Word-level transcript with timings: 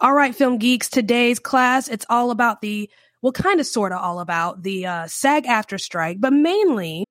All 0.00 0.14
right, 0.14 0.32
film 0.32 0.58
geeks, 0.58 0.88
today's 0.88 1.40
class, 1.40 1.88
it's 1.88 2.06
all 2.08 2.30
about 2.30 2.60
the, 2.60 2.88
well, 3.20 3.32
kind 3.32 3.58
of 3.58 3.66
sort 3.66 3.90
of 3.90 3.98
all 3.98 4.20
about 4.20 4.62
the 4.62 4.86
uh, 4.86 5.06
SAG-AFTRA 5.08 5.80
strike, 5.80 6.20
but 6.20 6.32
mainly 6.32 7.04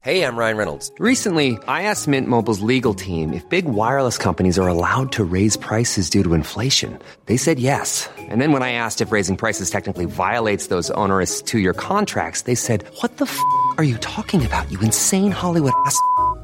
Hey, 0.00 0.22
I'm 0.22 0.36
Ryan 0.36 0.56
Reynolds. 0.56 0.90
Recently, 0.98 1.58
I 1.68 1.82
asked 1.82 2.08
Mint 2.08 2.28
Mobile's 2.28 2.60
legal 2.60 2.94
team 2.94 3.32
if 3.32 3.48
big 3.48 3.66
wireless 3.66 4.16
companies 4.16 4.58
are 4.58 4.66
allowed 4.66 5.12
to 5.12 5.24
raise 5.24 5.56
prices 5.56 6.08
due 6.08 6.24
to 6.24 6.34
inflation. 6.34 6.98
They 7.26 7.36
said 7.36 7.58
yes. 7.58 8.08
And 8.16 8.40
then 8.40 8.52
when 8.52 8.62
I 8.62 8.72
asked 8.72 9.00
if 9.00 9.12
raising 9.12 9.36
prices 9.36 9.70
technically 9.70 10.06
violates 10.06 10.68
those 10.68 10.90
onerous 10.92 11.42
two 11.42 11.58
year 11.58 11.74
contracts, 11.74 12.42
they 12.42 12.54
said, 12.54 12.84
What 13.00 13.18
the 13.18 13.26
f 13.26 13.38
are 13.76 13.84
you 13.84 13.98
talking 13.98 14.46
about, 14.46 14.70
you 14.72 14.80
insane 14.80 15.30
Hollywood 15.30 15.74
ass? 15.84 15.98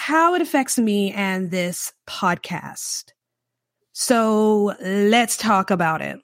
How 0.00 0.34
it 0.34 0.40
affects 0.40 0.78
me 0.78 1.12
and 1.12 1.50
this 1.50 1.92
podcast. 2.08 3.12
So 3.92 4.74
let's 4.80 5.36
talk 5.36 5.70
about 5.70 6.00
it. 6.00 6.18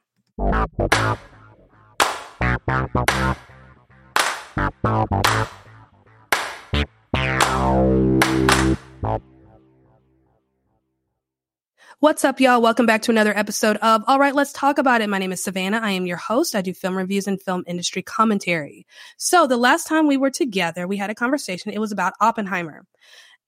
What's 11.98 12.24
up, 12.24 12.40
y'all? 12.40 12.62
Welcome 12.62 12.86
back 12.86 13.02
to 13.02 13.10
another 13.10 13.36
episode 13.36 13.76
of 13.78 14.02
All 14.06 14.18
Right, 14.18 14.34
Let's 14.34 14.54
Talk 14.54 14.78
About 14.78 15.02
It. 15.02 15.10
My 15.10 15.18
name 15.18 15.32
is 15.32 15.44
Savannah. 15.44 15.80
I 15.82 15.90
am 15.90 16.06
your 16.06 16.16
host. 16.16 16.54
I 16.54 16.62
do 16.62 16.72
film 16.72 16.96
reviews 16.96 17.26
and 17.26 17.40
film 17.40 17.62
industry 17.66 18.00
commentary. 18.00 18.86
So 19.18 19.46
the 19.46 19.58
last 19.58 19.86
time 19.86 20.06
we 20.06 20.16
were 20.16 20.30
together, 20.30 20.88
we 20.88 20.96
had 20.96 21.10
a 21.10 21.14
conversation. 21.14 21.72
It 21.72 21.78
was 21.78 21.92
about 21.92 22.14
Oppenheimer. 22.22 22.86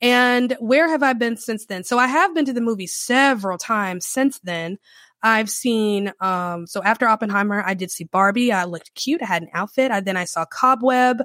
And 0.00 0.56
where 0.60 0.88
have 0.88 1.02
I 1.02 1.12
been 1.12 1.36
since 1.36 1.66
then? 1.66 1.84
So 1.84 1.98
I 1.98 2.06
have 2.06 2.34
been 2.34 2.44
to 2.44 2.52
the 2.52 2.60
movie 2.60 2.86
several 2.86 3.58
times 3.58 4.06
since 4.06 4.38
then. 4.40 4.78
I've 5.22 5.50
seen, 5.50 6.12
um, 6.20 6.66
so 6.68 6.82
after 6.82 7.06
Oppenheimer, 7.06 7.62
I 7.66 7.74
did 7.74 7.90
see 7.90 8.04
Barbie. 8.04 8.52
I 8.52 8.64
looked 8.64 8.94
cute. 8.94 9.22
I 9.22 9.26
had 9.26 9.42
an 9.42 9.48
outfit. 9.52 9.90
I, 9.90 10.00
then 10.00 10.16
I 10.16 10.24
saw 10.24 10.44
Cobweb, 10.44 11.22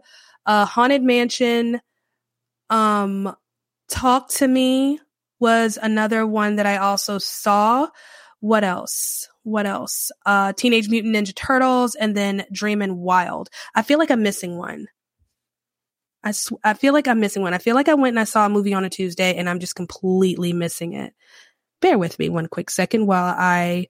uh, 0.47 0.65
Haunted 0.65 1.03
Mansion, 1.03 1.79
um, 2.71 3.35
Talk 3.89 4.29
to 4.29 4.47
Me 4.47 4.99
was 5.39 5.77
another 5.79 6.25
one 6.25 6.55
that 6.55 6.65
I 6.65 6.77
also 6.77 7.19
saw. 7.19 7.87
What 8.39 8.63
else? 8.63 9.29
What 9.43 9.65
else? 9.65 10.11
Uh, 10.25 10.53
Teenage 10.53 10.89
Mutant 10.89 11.15
Ninja 11.15 11.35
Turtles 11.35 11.95
and 11.95 12.15
then 12.15 12.45
Dreamin' 12.51 12.97
Wild. 12.97 13.49
I 13.75 13.83
feel 13.83 13.99
like 13.99 14.09
I'm 14.09 14.23
missing 14.23 14.57
one. 14.57 14.87
I, 16.23 16.31
sw- 16.31 16.53
I 16.63 16.73
feel 16.73 16.93
like 16.93 17.07
I'm 17.07 17.19
missing 17.19 17.41
one. 17.41 17.53
I 17.53 17.57
feel 17.57 17.75
like 17.75 17.89
I 17.89 17.95
went 17.95 18.13
and 18.13 18.19
I 18.19 18.23
saw 18.23 18.45
a 18.45 18.49
movie 18.49 18.73
on 18.73 18.85
a 18.85 18.89
Tuesday 18.89 19.35
and 19.35 19.49
I'm 19.49 19.59
just 19.59 19.75
completely 19.75 20.53
missing 20.53 20.93
it. 20.93 21.13
Bear 21.81 21.97
with 21.97 22.17
me 22.17 22.29
one 22.29 22.47
quick 22.47 22.69
second 22.69 23.07
while 23.07 23.35
I 23.37 23.87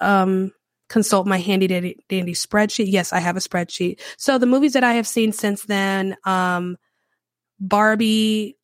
um, 0.00 0.52
consult 0.88 1.26
my 1.26 1.38
handy 1.38 1.66
dandy, 1.66 1.98
dandy 2.08 2.34
spreadsheet. 2.34 2.90
Yes, 2.90 3.12
I 3.12 3.20
have 3.20 3.36
a 3.36 3.40
spreadsheet. 3.40 4.00
So 4.18 4.36
the 4.36 4.46
movies 4.46 4.74
that 4.74 4.84
I 4.84 4.94
have 4.94 5.06
seen 5.06 5.32
since 5.32 5.62
then, 5.62 6.16
um, 6.24 6.76
Barbie, 7.58 8.58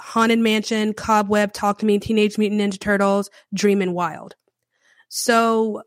Haunted 0.00 0.38
Mansion, 0.38 0.94
Cobweb, 0.94 1.52
Talk 1.52 1.78
to 1.78 1.86
Me, 1.86 1.98
Teenage 1.98 2.38
Mutant 2.38 2.60
Ninja 2.60 2.80
Turtles, 2.80 3.30
Dreamin' 3.54 3.92
Wild. 3.92 4.34
So 5.08 5.82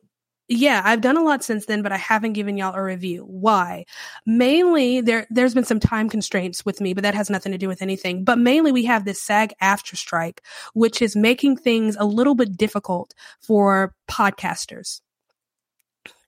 yeah, 0.50 0.82
I've 0.84 1.02
done 1.02 1.16
a 1.16 1.24
lot 1.24 1.44
since 1.44 1.66
then, 1.66 1.82
but 1.82 1.94
I 1.94 1.98
haven't 1.98 2.34
given 2.34 2.58
y'all 2.58 2.76
a 2.76 2.84
review. 2.84 3.24
Why? 3.24 3.86
Mainly 4.26 5.00
there 5.00 5.26
there's 5.30 5.54
been 5.54 5.64
some 5.64 5.80
time 5.80 6.10
constraints 6.10 6.66
with 6.66 6.82
me, 6.82 6.94
but 6.94 7.04
that 7.04 7.16
has 7.16 7.30
nothing 7.30 7.54
to 7.54 7.58
do 7.58 7.70
with 7.70 7.82
anything. 7.82 8.26
But 8.26 8.40
mainly 8.40 8.72
we 8.72 8.86
have 8.86 9.06
this 9.06 9.22
SAG-AFTRA 9.22 9.96
strike, 9.96 10.42
which 10.74 11.02
is 11.02 11.16
making 11.16 11.58
things 11.58 11.96
a 11.98 12.06
little 12.06 12.36
bit 12.36 12.58
difficult 12.58 13.14
for 13.40 13.96
podcasters. 14.10 15.02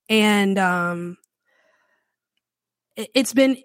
And 0.10 0.58
um 0.58 1.18
it's 2.96 3.34
been 3.34 3.58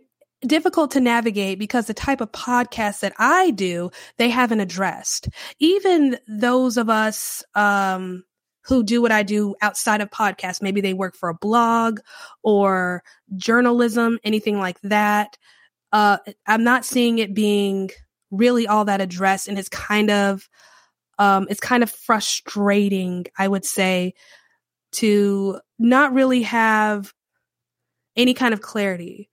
difficult 0.44 0.90
to 0.92 1.00
navigate 1.00 1.60
because 1.60 1.86
the 1.86 1.94
type 1.94 2.20
of 2.20 2.32
podcasts 2.32 3.00
that 3.00 3.12
I 3.18 3.50
do, 3.50 3.90
they 4.16 4.30
haven't 4.30 4.58
addressed. 4.60 5.28
Even 5.60 6.18
those 6.26 6.76
of 6.76 6.90
us 6.90 7.44
um 7.54 8.24
who 8.62 8.82
do 8.82 9.00
what 9.00 9.12
I 9.12 9.22
do 9.22 9.54
outside 9.62 10.00
of 10.00 10.10
podcasts. 10.10 10.62
Maybe 10.62 10.80
they 10.80 10.92
work 10.92 11.16
for 11.16 11.28
a 11.28 11.34
blog 11.34 12.00
or 12.42 13.02
journalism, 13.36 14.18
anything 14.24 14.58
like 14.58 14.80
that. 14.82 15.38
Uh, 15.92 16.18
I'm 16.46 16.62
not 16.62 16.84
seeing 16.84 17.18
it 17.18 17.34
being 17.34 17.90
really 18.30 18.66
all 18.66 18.84
that 18.84 19.00
addressed, 19.00 19.48
and 19.48 19.58
it's 19.58 19.68
kind 19.68 20.10
of, 20.10 20.48
um, 21.18 21.46
it's 21.50 21.60
kind 21.60 21.82
of 21.82 21.90
frustrating, 21.90 23.26
I 23.38 23.48
would 23.48 23.64
say, 23.64 24.14
to 24.92 25.60
not 25.78 26.12
really 26.12 26.42
have 26.42 27.12
any 28.16 28.34
kind 28.34 28.52
of 28.52 28.60
clarity 28.60 29.29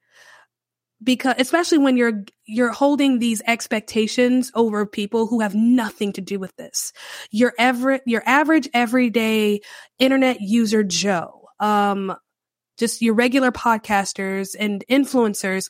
because 1.03 1.35
especially 1.37 1.77
when 1.77 1.97
you're 1.97 2.23
you're 2.45 2.71
holding 2.71 3.19
these 3.19 3.41
expectations 3.45 4.51
over 4.55 4.85
people 4.85 5.27
who 5.27 5.41
have 5.41 5.53
nothing 5.55 6.13
to 6.13 6.21
do 6.21 6.39
with 6.39 6.55
this 6.55 6.91
your 7.31 7.53
ever 7.59 7.99
your 8.05 8.23
average 8.25 8.67
everyday 8.73 9.61
internet 9.99 10.41
user 10.41 10.83
joe 10.83 11.47
um 11.59 12.15
just 12.77 13.01
your 13.01 13.13
regular 13.13 13.51
podcasters 13.51 14.55
and 14.57 14.83
influencers 14.89 15.69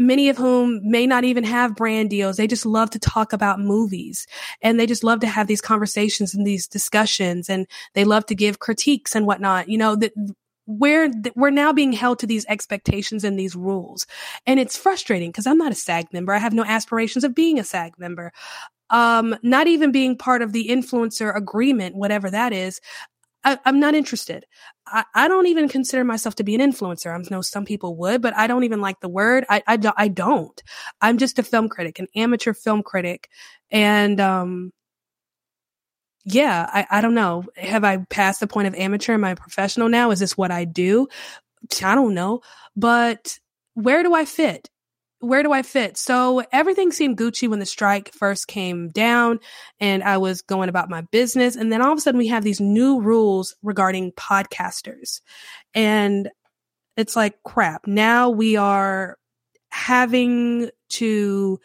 many 0.00 0.30
of 0.30 0.38
whom 0.38 0.80
may 0.82 1.06
not 1.06 1.24
even 1.24 1.44
have 1.44 1.76
brand 1.76 2.08
deals. 2.08 2.38
They 2.38 2.46
just 2.46 2.64
love 2.64 2.88
to 2.90 2.98
talk 2.98 3.34
about 3.34 3.60
movies 3.60 4.26
and 4.62 4.80
they 4.80 4.86
just 4.86 5.04
love 5.04 5.20
to 5.20 5.26
have 5.26 5.46
these 5.46 5.60
conversations 5.60 6.34
and 6.34 6.46
these 6.46 6.66
discussions 6.66 7.50
and 7.50 7.66
they 7.92 8.04
love 8.04 8.24
to 8.26 8.34
give 8.34 8.58
critiques 8.58 9.14
and 9.14 9.26
whatnot. 9.26 9.68
You 9.68 9.76
know, 9.76 9.96
that 9.96 10.12
we're 10.70 11.10
we're 11.34 11.50
now 11.50 11.72
being 11.72 11.92
held 11.92 12.18
to 12.20 12.26
these 12.26 12.46
expectations 12.46 13.24
and 13.24 13.38
these 13.38 13.56
rules 13.56 14.06
and 14.46 14.60
it's 14.60 14.76
frustrating 14.76 15.30
because 15.30 15.46
i'm 15.46 15.58
not 15.58 15.72
a 15.72 15.76
sag 15.76 16.06
member 16.12 16.32
i 16.32 16.38
have 16.38 16.52
no 16.52 16.64
aspirations 16.64 17.24
of 17.24 17.34
being 17.34 17.58
a 17.58 17.64
sag 17.64 17.92
member 17.98 18.32
um 18.90 19.34
not 19.42 19.66
even 19.66 19.90
being 19.90 20.16
part 20.16 20.42
of 20.42 20.52
the 20.52 20.68
influencer 20.68 21.34
agreement 21.34 21.96
whatever 21.96 22.30
that 22.30 22.52
is 22.52 22.80
I, 23.42 23.58
am 23.64 23.80
not 23.80 23.94
interested. 23.94 24.44
I, 24.86 25.04
I, 25.14 25.26
don't 25.26 25.46
even 25.46 25.66
consider 25.66 26.04
myself 26.04 26.34
to 26.34 26.44
be 26.44 26.54
an 26.54 26.60
influencer. 26.60 27.14
I 27.14 27.22
know 27.30 27.40
some 27.40 27.64
people 27.64 27.96
would, 27.96 28.20
but 28.20 28.36
I 28.36 28.46
don't 28.46 28.64
even 28.64 28.82
like 28.82 29.00
the 29.00 29.08
word. 29.08 29.46
I, 29.48 29.62
I, 29.66 29.78
I 29.96 30.08
don't. 30.08 30.62
I'm 31.00 31.16
just 31.16 31.38
a 31.38 31.42
film 31.42 31.70
critic, 31.70 31.98
an 31.98 32.08
amateur 32.14 32.52
film 32.52 32.82
critic. 32.82 33.30
And, 33.70 34.20
um, 34.20 34.72
yeah, 36.24 36.68
I, 36.72 36.86
I 36.90 37.00
don't 37.00 37.14
know. 37.14 37.44
Have 37.56 37.84
I 37.84 37.98
passed 37.98 38.40
the 38.40 38.46
point 38.46 38.68
of 38.68 38.74
amateur? 38.74 39.14
Am 39.14 39.24
I 39.24 39.34
professional 39.34 39.88
now? 39.88 40.10
Is 40.10 40.20
this 40.20 40.36
what 40.36 40.50
I 40.50 40.64
do? 40.64 41.08
I 41.82 41.94
don't 41.94 42.14
know. 42.14 42.40
But 42.76 43.38
where 43.74 44.02
do 44.02 44.14
I 44.14 44.24
fit? 44.24 44.68
Where 45.20 45.42
do 45.42 45.52
I 45.52 45.62
fit? 45.62 45.98
So 45.98 46.42
everything 46.50 46.92
seemed 46.92 47.18
Gucci 47.18 47.48
when 47.48 47.58
the 47.58 47.66
strike 47.66 48.12
first 48.14 48.48
came 48.48 48.88
down 48.88 49.40
and 49.78 50.02
I 50.02 50.16
was 50.16 50.40
going 50.40 50.70
about 50.70 50.88
my 50.88 51.02
business. 51.10 51.56
And 51.56 51.70
then 51.70 51.82
all 51.82 51.92
of 51.92 51.98
a 51.98 52.00
sudden 52.00 52.18
we 52.18 52.28
have 52.28 52.44
these 52.44 52.60
new 52.60 53.00
rules 53.00 53.54
regarding 53.62 54.12
podcasters. 54.12 55.20
And 55.74 56.30
it's 56.96 57.16
like 57.16 57.42
crap. 57.42 57.86
Now 57.86 58.30
we 58.30 58.56
are 58.56 59.18
having 59.70 60.70
to 60.90 61.60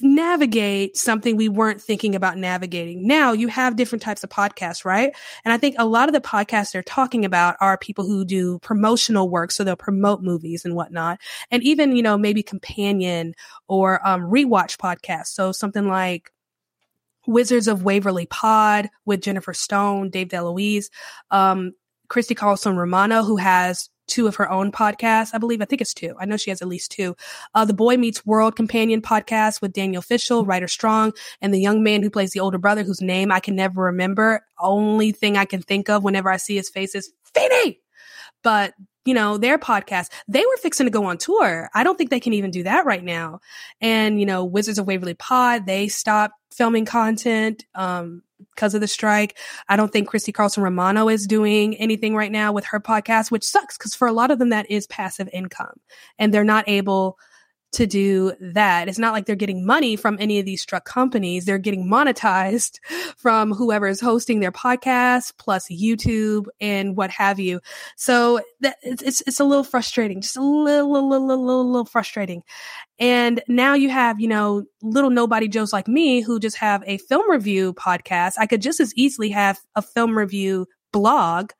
navigate 0.00 0.96
something 0.96 1.36
we 1.36 1.48
weren't 1.48 1.80
thinking 1.80 2.14
about 2.14 2.38
navigating. 2.38 3.06
Now 3.06 3.32
you 3.32 3.48
have 3.48 3.76
different 3.76 4.02
types 4.02 4.24
of 4.24 4.30
podcasts, 4.30 4.84
right? 4.84 5.14
And 5.44 5.52
I 5.52 5.58
think 5.58 5.76
a 5.78 5.86
lot 5.86 6.08
of 6.08 6.12
the 6.12 6.20
podcasts 6.20 6.72
they're 6.72 6.82
talking 6.82 7.24
about 7.24 7.56
are 7.60 7.78
people 7.78 8.06
who 8.06 8.24
do 8.24 8.58
promotional 8.60 9.28
work. 9.28 9.50
So 9.50 9.64
they'll 9.64 9.76
promote 9.76 10.22
movies 10.22 10.64
and 10.64 10.74
whatnot. 10.74 11.18
And 11.50 11.62
even, 11.62 11.96
you 11.96 12.02
know, 12.02 12.16
maybe 12.18 12.42
companion 12.42 13.34
or 13.68 14.06
um, 14.06 14.22
rewatch 14.22 14.76
podcasts. 14.76 15.28
So 15.28 15.52
something 15.52 15.88
like 15.88 16.32
Wizards 17.26 17.68
of 17.68 17.82
Waverly 17.82 18.26
Pod 18.26 18.88
with 19.04 19.20
Jennifer 19.20 19.52
Stone, 19.52 20.10
Dave 20.10 20.28
DeLuise, 20.28 20.86
um, 21.30 21.72
Christy 22.08 22.34
Carlson 22.34 22.76
Romano, 22.76 23.24
who 23.24 23.36
has 23.36 23.90
two 24.06 24.26
of 24.26 24.36
her 24.36 24.50
own 24.50 24.72
podcasts. 24.72 25.30
I 25.32 25.38
believe, 25.38 25.62
I 25.62 25.64
think 25.64 25.80
it's 25.80 25.94
two. 25.94 26.14
I 26.18 26.24
know 26.24 26.36
she 26.36 26.50
has 26.50 26.62
at 26.62 26.68
least 26.68 26.92
two. 26.92 27.16
Uh, 27.54 27.64
the 27.64 27.74
Boy 27.74 27.96
Meets 27.96 28.24
World 28.24 28.56
companion 28.56 29.02
podcast 29.02 29.60
with 29.60 29.72
Danielle 29.72 30.02
Fishel, 30.02 30.44
Rider 30.44 30.68
Strong, 30.68 31.12
and 31.40 31.52
the 31.52 31.60
young 31.60 31.82
man 31.82 32.02
who 32.02 32.10
plays 32.10 32.32
the 32.32 32.40
older 32.40 32.58
brother 32.58 32.82
whose 32.82 33.00
name 33.00 33.32
I 33.32 33.40
can 33.40 33.56
never 33.56 33.82
remember. 33.82 34.44
Only 34.58 35.12
thing 35.12 35.36
I 35.36 35.44
can 35.44 35.62
think 35.62 35.88
of 35.88 36.04
whenever 36.04 36.30
I 36.30 36.36
see 36.36 36.56
his 36.56 36.70
face 36.70 36.94
is 36.94 37.12
Feeney. 37.34 37.80
But 38.42 38.74
you 39.06 39.14
know, 39.14 39.38
their 39.38 39.56
podcast, 39.56 40.10
they 40.28 40.40
were 40.40 40.56
fixing 40.58 40.86
to 40.86 40.90
go 40.90 41.04
on 41.04 41.16
tour. 41.16 41.70
I 41.72 41.84
don't 41.84 41.96
think 41.96 42.10
they 42.10 42.20
can 42.20 42.32
even 42.32 42.50
do 42.50 42.64
that 42.64 42.84
right 42.84 43.02
now. 43.02 43.38
And, 43.80 44.18
you 44.18 44.26
know, 44.26 44.44
Wizards 44.44 44.78
of 44.78 44.86
Waverly 44.88 45.14
Pod, 45.14 45.64
they 45.64 45.86
stopped 45.86 46.34
filming 46.50 46.84
content. 46.84 47.64
Um, 47.74 48.22
because 48.54 48.74
of 48.74 48.80
the 48.80 48.88
strike. 48.88 49.38
I 49.68 49.76
don't 49.76 49.92
think 49.92 50.08
Christy 50.08 50.32
Carlson 50.32 50.62
Romano 50.62 51.08
is 51.08 51.26
doing 51.26 51.76
anything 51.76 52.14
right 52.14 52.32
now 52.32 52.52
with 52.52 52.64
her 52.66 52.80
podcast, 52.80 53.30
which 53.30 53.44
sucks 53.44 53.76
because 53.76 53.94
for 53.94 54.08
a 54.08 54.12
lot 54.12 54.30
of 54.30 54.38
them, 54.38 54.50
that 54.50 54.70
is 54.70 54.86
passive 54.86 55.28
income 55.32 55.80
and 56.18 56.32
they're 56.32 56.44
not 56.44 56.68
able 56.68 57.18
to 57.72 57.86
do 57.86 58.32
that. 58.40 58.88
It's 58.88 58.98
not 58.98 59.12
like 59.12 59.26
they're 59.26 59.36
getting 59.36 59.66
money 59.66 59.96
from 59.96 60.16
any 60.20 60.38
of 60.38 60.46
these 60.46 60.62
struck 60.62 60.84
companies. 60.84 61.44
They're 61.44 61.58
getting 61.58 61.86
monetized 61.86 62.78
from 63.16 63.52
whoever 63.52 63.86
is 63.86 64.00
hosting 64.00 64.40
their 64.40 64.52
podcast 64.52 65.34
plus 65.38 65.68
YouTube 65.68 66.46
and 66.60 66.96
what 66.96 67.10
have 67.10 67.38
you. 67.38 67.60
So 67.96 68.40
that 68.60 68.76
it's, 68.82 69.02
it's, 69.02 69.20
it's 69.26 69.40
a 69.40 69.44
little 69.44 69.64
frustrating, 69.64 70.20
just 70.20 70.36
a 70.36 70.42
little, 70.42 70.90
little, 70.90 71.08
little, 71.08 71.44
little, 71.44 71.66
little 71.66 71.84
frustrating. 71.84 72.42
And 72.98 73.42
now 73.48 73.74
you 73.74 73.90
have, 73.90 74.20
you 74.20 74.28
know, 74.28 74.64
little 74.82 75.10
nobody 75.10 75.48
Joes 75.48 75.72
like 75.72 75.88
me 75.88 76.22
who 76.22 76.40
just 76.40 76.56
have 76.56 76.82
a 76.86 76.98
film 76.98 77.30
review 77.30 77.74
podcast. 77.74 78.34
I 78.38 78.46
could 78.46 78.62
just 78.62 78.80
as 78.80 78.94
easily 78.94 79.30
have 79.30 79.60
a 79.74 79.82
film 79.82 80.16
review 80.16 80.66
blog 80.92 81.50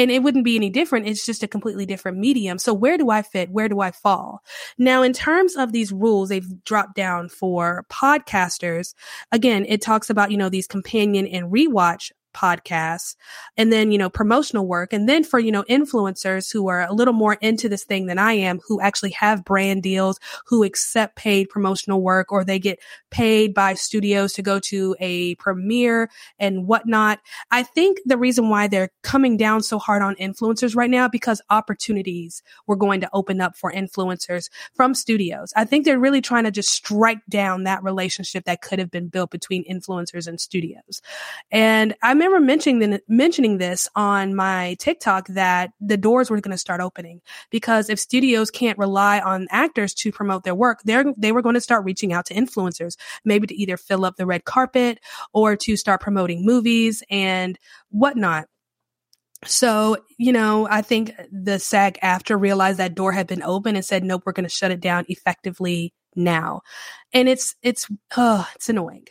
and 0.00 0.10
it 0.10 0.22
wouldn't 0.22 0.46
be 0.46 0.56
any 0.56 0.70
different. 0.70 1.06
It's 1.06 1.26
just 1.26 1.42
a 1.42 1.48
completely 1.48 1.84
different 1.84 2.16
medium. 2.16 2.58
So 2.58 2.72
where 2.72 2.96
do 2.96 3.10
I 3.10 3.20
fit? 3.20 3.50
Where 3.50 3.68
do 3.68 3.80
I 3.80 3.90
fall? 3.90 4.42
Now, 4.78 5.02
in 5.02 5.12
terms 5.12 5.56
of 5.56 5.72
these 5.72 5.92
rules, 5.92 6.30
they've 6.30 6.64
dropped 6.64 6.94
down 6.94 7.28
for 7.28 7.84
podcasters. 7.92 8.94
Again, 9.30 9.66
it 9.68 9.82
talks 9.82 10.08
about, 10.08 10.30
you 10.30 10.38
know, 10.38 10.48
these 10.48 10.66
companion 10.66 11.26
and 11.26 11.52
rewatch 11.52 12.12
podcasts 12.32 13.16
and 13.56 13.72
then, 13.72 13.90
you 13.90 13.98
know, 13.98 14.10
promotional 14.10 14.66
work. 14.66 14.92
And 14.92 15.08
then 15.08 15.24
for, 15.24 15.38
you 15.38 15.52
know, 15.52 15.64
influencers 15.64 16.52
who 16.52 16.68
are 16.68 16.86
a 16.86 16.92
little 16.92 17.14
more 17.14 17.34
into 17.40 17.68
this 17.68 17.84
thing 17.84 18.06
than 18.06 18.18
I 18.18 18.32
am, 18.32 18.60
who 18.66 18.80
actually 18.80 19.10
have 19.12 19.44
brand 19.44 19.82
deals, 19.82 20.18
who 20.46 20.64
accept 20.64 21.16
paid 21.16 21.48
promotional 21.48 22.02
work, 22.02 22.32
or 22.32 22.44
they 22.44 22.58
get 22.58 22.78
paid 23.10 23.54
by 23.54 23.74
studios 23.74 24.32
to 24.34 24.42
go 24.42 24.58
to 24.60 24.96
a 25.00 25.34
premiere 25.36 26.10
and 26.38 26.66
whatnot. 26.66 27.20
I 27.50 27.62
think 27.62 27.98
the 28.04 28.18
reason 28.18 28.48
why 28.48 28.68
they're 28.68 28.90
coming 29.02 29.36
down 29.36 29.62
so 29.62 29.78
hard 29.78 30.02
on 30.02 30.14
influencers 30.16 30.76
right 30.76 30.90
now, 30.90 31.08
because 31.08 31.42
opportunities 31.50 32.42
were 32.66 32.76
going 32.76 33.00
to 33.00 33.10
open 33.12 33.40
up 33.40 33.56
for 33.56 33.72
influencers 33.72 34.48
from 34.74 34.94
studios. 34.94 35.52
I 35.56 35.64
think 35.64 35.84
they're 35.84 35.98
really 35.98 36.20
trying 36.20 36.44
to 36.44 36.50
just 36.50 36.70
strike 36.70 37.24
down 37.28 37.64
that 37.64 37.82
relationship 37.82 38.44
that 38.44 38.62
could 38.62 38.78
have 38.78 38.90
been 38.90 39.08
built 39.08 39.30
between 39.30 39.64
influencers 39.64 40.26
and 40.26 40.40
studios. 40.40 41.02
And 41.50 41.94
I'm 42.02 42.19
remember 42.20 42.44
mentioning 42.44 43.00
mentioning 43.08 43.58
this 43.58 43.88
on 43.96 44.34
my 44.34 44.76
TikTok 44.78 45.28
that 45.28 45.70
the 45.80 45.96
doors 45.96 46.30
were 46.30 46.40
going 46.40 46.52
to 46.52 46.58
start 46.58 46.80
opening 46.80 47.20
because 47.50 47.88
if 47.88 47.98
studios 47.98 48.50
can't 48.50 48.78
rely 48.78 49.20
on 49.20 49.48
actors 49.50 49.94
to 49.94 50.12
promote 50.12 50.44
their 50.44 50.54
work, 50.54 50.80
they 50.84 51.02
they 51.16 51.32
were 51.32 51.42
going 51.42 51.54
to 51.54 51.60
start 51.60 51.84
reaching 51.84 52.12
out 52.12 52.26
to 52.26 52.34
influencers, 52.34 52.96
maybe 53.24 53.46
to 53.46 53.54
either 53.54 53.76
fill 53.76 54.04
up 54.04 54.16
the 54.16 54.26
red 54.26 54.44
carpet 54.44 55.00
or 55.32 55.56
to 55.56 55.76
start 55.76 56.00
promoting 56.00 56.44
movies 56.44 57.02
and 57.10 57.58
whatnot. 57.88 58.46
So, 59.46 59.96
you 60.18 60.32
know, 60.32 60.68
I 60.70 60.82
think 60.82 61.14
the 61.32 61.58
SAG-AFTRA 61.58 62.38
realized 62.38 62.78
that 62.78 62.94
door 62.94 63.12
had 63.12 63.26
been 63.26 63.42
open 63.42 63.74
and 63.74 63.84
said, 63.84 64.04
nope, 64.04 64.24
we're 64.26 64.32
going 64.32 64.44
to 64.44 64.54
shut 64.54 64.70
it 64.70 64.80
down 64.80 65.06
effectively 65.08 65.94
now. 66.14 66.60
And 67.14 67.26
it's, 67.26 67.56
it's, 67.62 67.88
it's 68.14 68.68
annoying. 68.68 69.06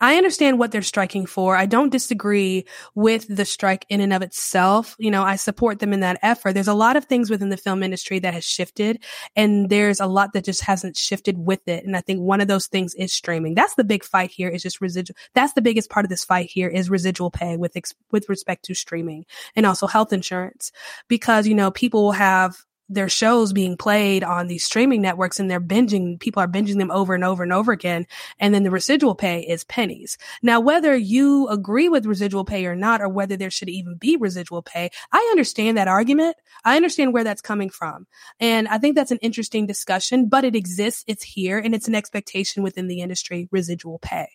I 0.00 0.16
understand 0.16 0.58
what 0.58 0.72
they're 0.72 0.82
striking 0.82 1.24
for. 1.24 1.56
I 1.56 1.64
don't 1.64 1.90
disagree 1.90 2.66
with 2.94 3.34
the 3.34 3.46
strike 3.46 3.86
in 3.88 4.00
and 4.00 4.12
of 4.12 4.20
itself. 4.20 4.94
You 4.98 5.10
know, 5.10 5.22
I 5.22 5.36
support 5.36 5.78
them 5.78 5.94
in 5.94 6.00
that 6.00 6.18
effort. 6.22 6.52
There's 6.52 6.68
a 6.68 6.74
lot 6.74 6.96
of 6.96 7.06
things 7.06 7.30
within 7.30 7.48
the 7.48 7.56
film 7.56 7.82
industry 7.82 8.18
that 8.18 8.34
has 8.34 8.44
shifted 8.44 9.02
and 9.34 9.70
there's 9.70 9.98
a 9.98 10.06
lot 10.06 10.34
that 10.34 10.44
just 10.44 10.62
hasn't 10.62 10.98
shifted 10.98 11.38
with 11.38 11.66
it. 11.66 11.84
And 11.84 11.96
I 11.96 12.02
think 12.02 12.20
one 12.20 12.42
of 12.42 12.48
those 12.48 12.66
things 12.66 12.94
is 12.94 13.12
streaming. 13.12 13.54
That's 13.54 13.74
the 13.76 13.84
big 13.84 14.04
fight 14.04 14.30
here 14.30 14.48
is 14.48 14.62
just 14.62 14.82
residual. 14.82 15.16
That's 15.34 15.54
the 15.54 15.62
biggest 15.62 15.88
part 15.88 16.04
of 16.04 16.10
this 16.10 16.24
fight 16.24 16.50
here 16.50 16.68
is 16.68 16.90
residual 16.90 17.30
pay 17.30 17.56
with, 17.56 17.74
ex- 17.76 17.94
with 18.10 18.28
respect 18.28 18.66
to 18.66 18.74
streaming 18.74 19.24
and 19.54 19.64
also 19.64 19.86
health 19.86 20.12
insurance 20.12 20.72
because, 21.08 21.46
you 21.46 21.54
know, 21.54 21.70
people 21.70 22.02
will 22.02 22.12
have 22.12 22.65
their 22.88 23.08
shows 23.08 23.52
being 23.52 23.76
played 23.76 24.22
on 24.22 24.46
these 24.46 24.64
streaming 24.64 25.02
networks 25.02 25.40
and 25.40 25.50
they're 25.50 25.60
binging, 25.60 26.20
people 26.20 26.42
are 26.42 26.48
binging 26.48 26.78
them 26.78 26.90
over 26.90 27.14
and 27.14 27.24
over 27.24 27.42
and 27.42 27.52
over 27.52 27.72
again. 27.72 28.06
And 28.38 28.54
then 28.54 28.62
the 28.62 28.70
residual 28.70 29.14
pay 29.14 29.40
is 29.40 29.64
pennies. 29.64 30.16
Now, 30.42 30.60
whether 30.60 30.96
you 30.96 31.48
agree 31.48 31.88
with 31.88 32.06
residual 32.06 32.44
pay 32.44 32.66
or 32.66 32.76
not, 32.76 33.00
or 33.00 33.08
whether 33.08 33.36
there 33.36 33.50
should 33.50 33.68
even 33.68 33.96
be 33.96 34.16
residual 34.16 34.62
pay, 34.62 34.90
I 35.12 35.28
understand 35.30 35.76
that 35.76 35.88
argument. 35.88 36.36
I 36.64 36.76
understand 36.76 37.12
where 37.12 37.24
that's 37.24 37.42
coming 37.42 37.70
from. 37.70 38.06
And 38.40 38.68
I 38.68 38.78
think 38.78 38.94
that's 38.94 39.10
an 39.10 39.18
interesting 39.20 39.66
discussion, 39.66 40.28
but 40.28 40.44
it 40.44 40.54
exists. 40.54 41.04
It's 41.06 41.24
here 41.24 41.58
and 41.58 41.74
it's 41.74 41.88
an 41.88 41.94
expectation 41.94 42.62
within 42.62 42.86
the 42.86 43.00
industry, 43.00 43.48
residual 43.50 43.98
pay. 43.98 44.28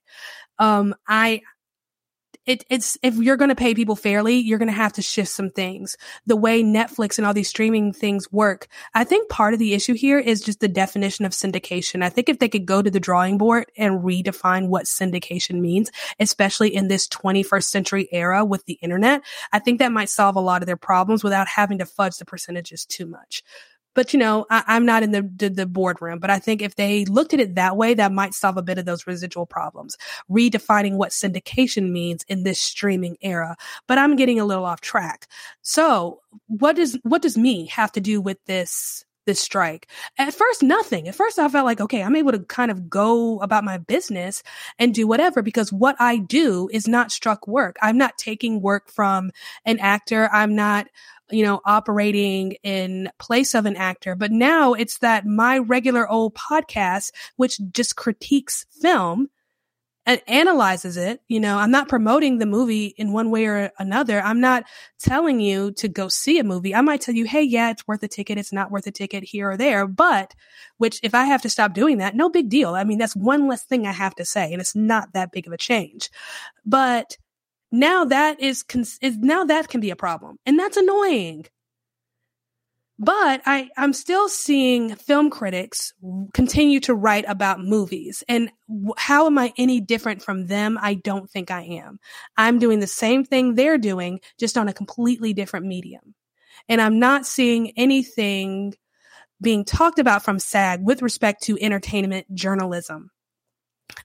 Um, 0.59 0.93
I, 1.07 1.41
it, 2.45 2.63
it's 2.69 2.97
if 3.03 3.15
you're 3.15 3.37
going 3.37 3.49
to 3.49 3.55
pay 3.55 3.75
people 3.75 3.95
fairly, 3.95 4.37
you're 4.37 4.57
going 4.57 4.67
to 4.67 4.73
have 4.73 4.93
to 4.93 5.01
shift 5.01 5.29
some 5.29 5.49
things. 5.49 5.95
The 6.25 6.35
way 6.35 6.63
Netflix 6.63 7.17
and 7.17 7.27
all 7.27 7.33
these 7.33 7.49
streaming 7.49 7.93
things 7.93 8.31
work, 8.31 8.67
I 8.93 9.03
think 9.03 9.29
part 9.29 9.53
of 9.53 9.59
the 9.59 9.73
issue 9.73 9.93
here 9.93 10.17
is 10.17 10.41
just 10.41 10.59
the 10.59 10.67
definition 10.67 11.25
of 11.25 11.33
syndication. 11.33 12.03
I 12.03 12.09
think 12.09 12.29
if 12.29 12.39
they 12.39 12.49
could 12.49 12.65
go 12.65 12.81
to 12.81 12.89
the 12.89 12.99
drawing 12.99 13.37
board 13.37 13.71
and 13.77 14.01
redefine 14.01 14.69
what 14.69 14.85
syndication 14.85 15.61
means, 15.61 15.91
especially 16.19 16.73
in 16.73 16.87
this 16.87 17.07
21st 17.07 17.63
century 17.63 18.09
era 18.11 18.43
with 18.43 18.65
the 18.65 18.79
internet, 18.81 19.21
I 19.51 19.59
think 19.59 19.79
that 19.79 19.91
might 19.91 20.09
solve 20.09 20.35
a 20.35 20.41
lot 20.41 20.63
of 20.63 20.65
their 20.65 20.77
problems 20.77 21.23
without 21.23 21.47
having 21.47 21.77
to 21.77 21.85
fudge 21.85 22.17
the 22.17 22.25
percentages 22.25 22.85
too 22.85 23.05
much. 23.05 23.43
But 23.93 24.13
you 24.13 24.19
know, 24.19 24.45
I, 24.49 24.75
am 24.75 24.85
not 24.85 25.03
in 25.03 25.11
the, 25.11 25.29
the, 25.35 25.49
the 25.49 25.65
boardroom, 25.65 26.19
but 26.19 26.29
I 26.29 26.39
think 26.39 26.61
if 26.61 26.75
they 26.75 27.05
looked 27.05 27.33
at 27.33 27.39
it 27.39 27.55
that 27.55 27.75
way, 27.75 27.93
that 27.93 28.11
might 28.11 28.33
solve 28.33 28.57
a 28.57 28.61
bit 28.61 28.77
of 28.77 28.85
those 28.85 29.07
residual 29.07 29.45
problems, 29.45 29.97
redefining 30.29 30.95
what 30.95 31.11
syndication 31.11 31.91
means 31.91 32.23
in 32.27 32.43
this 32.43 32.59
streaming 32.59 33.17
era. 33.21 33.55
But 33.87 33.97
I'm 33.97 34.15
getting 34.15 34.39
a 34.39 34.45
little 34.45 34.65
off 34.65 34.81
track. 34.81 35.27
So 35.61 36.21
what 36.47 36.75
does, 36.75 36.97
what 37.03 37.21
does 37.21 37.37
me 37.37 37.67
have 37.67 37.91
to 37.93 38.01
do 38.01 38.21
with 38.21 38.37
this 38.45 39.05
this 39.25 39.39
strike. 39.39 39.87
At 40.17 40.33
first, 40.33 40.63
nothing. 40.63 41.07
At 41.07 41.15
first, 41.15 41.39
I 41.39 41.47
felt 41.49 41.65
like, 41.65 41.81
okay, 41.81 42.03
I'm 42.03 42.15
able 42.15 42.31
to 42.31 42.39
kind 42.39 42.71
of 42.71 42.89
go 42.89 43.39
about 43.39 43.63
my 43.63 43.77
business 43.77 44.43
and 44.79 44.93
do 44.93 45.07
whatever 45.07 45.41
because 45.41 45.71
what 45.71 45.95
I 45.99 46.17
do 46.17 46.69
is 46.71 46.87
not 46.87 47.11
struck 47.11 47.47
work. 47.47 47.77
I'm 47.81 47.97
not 47.97 48.17
taking 48.17 48.61
work 48.61 48.89
from 48.89 49.31
an 49.65 49.79
actor. 49.79 50.29
I'm 50.31 50.55
not 50.55 50.87
you 51.31 51.45
know, 51.45 51.61
operating 51.65 52.57
in 52.63 53.09
place 53.17 53.55
of 53.55 53.65
an 53.65 53.77
actor. 53.77 54.15
But 54.15 54.31
now 54.31 54.73
it's 54.73 54.99
that 54.99 55.25
my 55.25 55.59
regular 55.59 56.07
old 56.07 56.35
podcast, 56.35 57.11
which 57.37 57.59
just 57.71 57.95
critiques 57.95 58.65
film 58.81 59.29
and 60.05 60.21
analyzes 60.27 60.97
it. 60.97 61.21
You 61.27 61.39
know, 61.39 61.57
I'm 61.57 61.71
not 61.71 61.87
promoting 61.87 62.37
the 62.37 62.45
movie 62.45 62.87
in 62.97 63.13
one 63.13 63.29
way 63.29 63.45
or 63.45 63.71
another. 63.77 64.21
I'm 64.21 64.39
not 64.39 64.63
telling 64.99 65.39
you 65.39 65.71
to 65.73 65.87
go 65.87 66.07
see 66.07 66.39
a 66.39 66.43
movie. 66.43 66.73
I 66.73 66.81
might 66.81 67.01
tell 67.01 67.15
you, 67.15 67.25
Hey, 67.25 67.43
yeah, 67.43 67.69
it's 67.69 67.87
worth 67.87 68.01
a 68.03 68.07
ticket. 68.07 68.37
It's 68.37 68.53
not 68.53 68.71
worth 68.71 68.87
a 68.87 68.91
ticket 68.91 69.23
here 69.23 69.51
or 69.51 69.57
there. 69.57 69.87
But 69.87 70.33
which 70.77 70.99
if 71.03 71.13
I 71.13 71.25
have 71.25 71.41
to 71.43 71.49
stop 71.49 71.73
doing 71.73 71.99
that, 71.99 72.15
no 72.15 72.29
big 72.29 72.49
deal. 72.49 72.73
I 72.73 72.83
mean, 72.83 72.97
that's 72.97 73.15
one 73.15 73.47
less 73.47 73.63
thing 73.63 73.85
I 73.85 73.91
have 73.91 74.15
to 74.15 74.25
say 74.25 74.51
and 74.51 74.61
it's 74.61 74.75
not 74.75 75.13
that 75.13 75.31
big 75.31 75.47
of 75.47 75.53
a 75.53 75.57
change. 75.57 76.09
But 76.65 77.17
now 77.71 78.05
that 78.05 78.39
is, 78.39 78.65
is 79.01 79.17
now 79.17 79.45
that 79.45 79.69
can 79.69 79.81
be 79.81 79.91
a 79.91 79.95
problem 79.95 80.37
and 80.45 80.57
that's 80.59 80.77
annoying 80.77 81.45
but 83.01 83.41
I, 83.47 83.67
I'm 83.77 83.93
still 83.93 84.29
seeing 84.29 84.95
film 84.95 85.31
critics 85.31 85.91
continue 86.35 86.79
to 86.81 86.93
write 86.93 87.25
about 87.27 87.59
movies. 87.59 88.23
And 88.29 88.51
how 88.95 89.25
am 89.25 89.39
I 89.39 89.53
any 89.57 89.81
different 89.81 90.21
from 90.21 90.45
them? 90.45 90.77
I 90.79 90.93
don't 90.93 91.27
think 91.27 91.49
I 91.49 91.63
am. 91.63 91.99
I'm 92.37 92.59
doing 92.59 92.79
the 92.79 92.85
same 92.85 93.25
thing 93.25 93.55
they're 93.55 93.79
doing, 93.79 94.19
just 94.39 94.55
on 94.55 94.67
a 94.67 94.73
completely 94.73 95.33
different 95.33 95.65
medium. 95.65 96.13
And 96.69 96.79
I'm 96.79 96.99
not 96.99 97.25
seeing 97.25 97.71
anything 97.75 98.75
being 99.41 99.65
talked 99.65 99.97
about 99.97 100.23
from 100.23 100.37
SAG 100.37 100.85
with 100.85 101.01
respect 101.01 101.41
to 101.45 101.57
entertainment 101.59 102.27
journalism. 102.35 103.09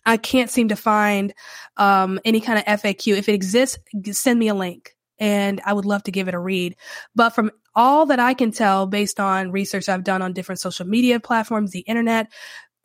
I 0.07 0.17
can't 0.17 0.51
seem 0.51 0.69
to 0.69 0.77
find 0.77 1.35
um, 1.77 2.19
any 2.25 2.41
kind 2.41 2.59
of 2.59 2.65
FAQ. 2.65 3.15
If 3.19 3.29
it 3.29 3.35
exists, 3.35 3.77
send 4.13 4.39
me 4.39 4.49
a 4.49 4.55
link 4.55 4.97
and 5.19 5.61
I 5.65 5.73
would 5.73 5.85
love 5.85 6.03
to 6.05 6.13
give 6.13 6.29
it 6.29 6.35
a 6.35 6.39
read. 6.39 6.77
But 7.15 7.31
from 7.31 7.51
all 7.77 8.07
that 8.07 8.19
I 8.19 8.35
can 8.35 8.51
tell 8.51 8.87
based 8.87 9.21
on 9.21 9.53
research 9.53 9.89
I've 9.89 10.03
done 10.03 10.23
on 10.23 10.33
different 10.33 10.61
social 10.61 10.87
media 10.87 11.21
platforms, 11.21 11.71
the 11.71 11.81
internet, 11.81 12.33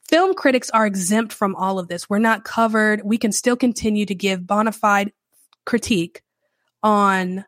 film 0.08 0.36
critics 0.36 0.70
are 0.72 0.86
exempt 0.86 1.32
from 1.34 1.56
all 1.56 1.80
of 1.80 1.88
this. 1.88 2.10
We're 2.10 2.20
not 2.20 2.44
covered. 2.44 3.02
We 3.04 3.18
can 3.18 3.32
still 3.32 3.56
continue 3.56 4.06
to 4.06 4.14
give 4.14 4.46
bona 4.46 4.74
fide 4.74 5.14
critique 5.66 6.22
on 6.84 7.46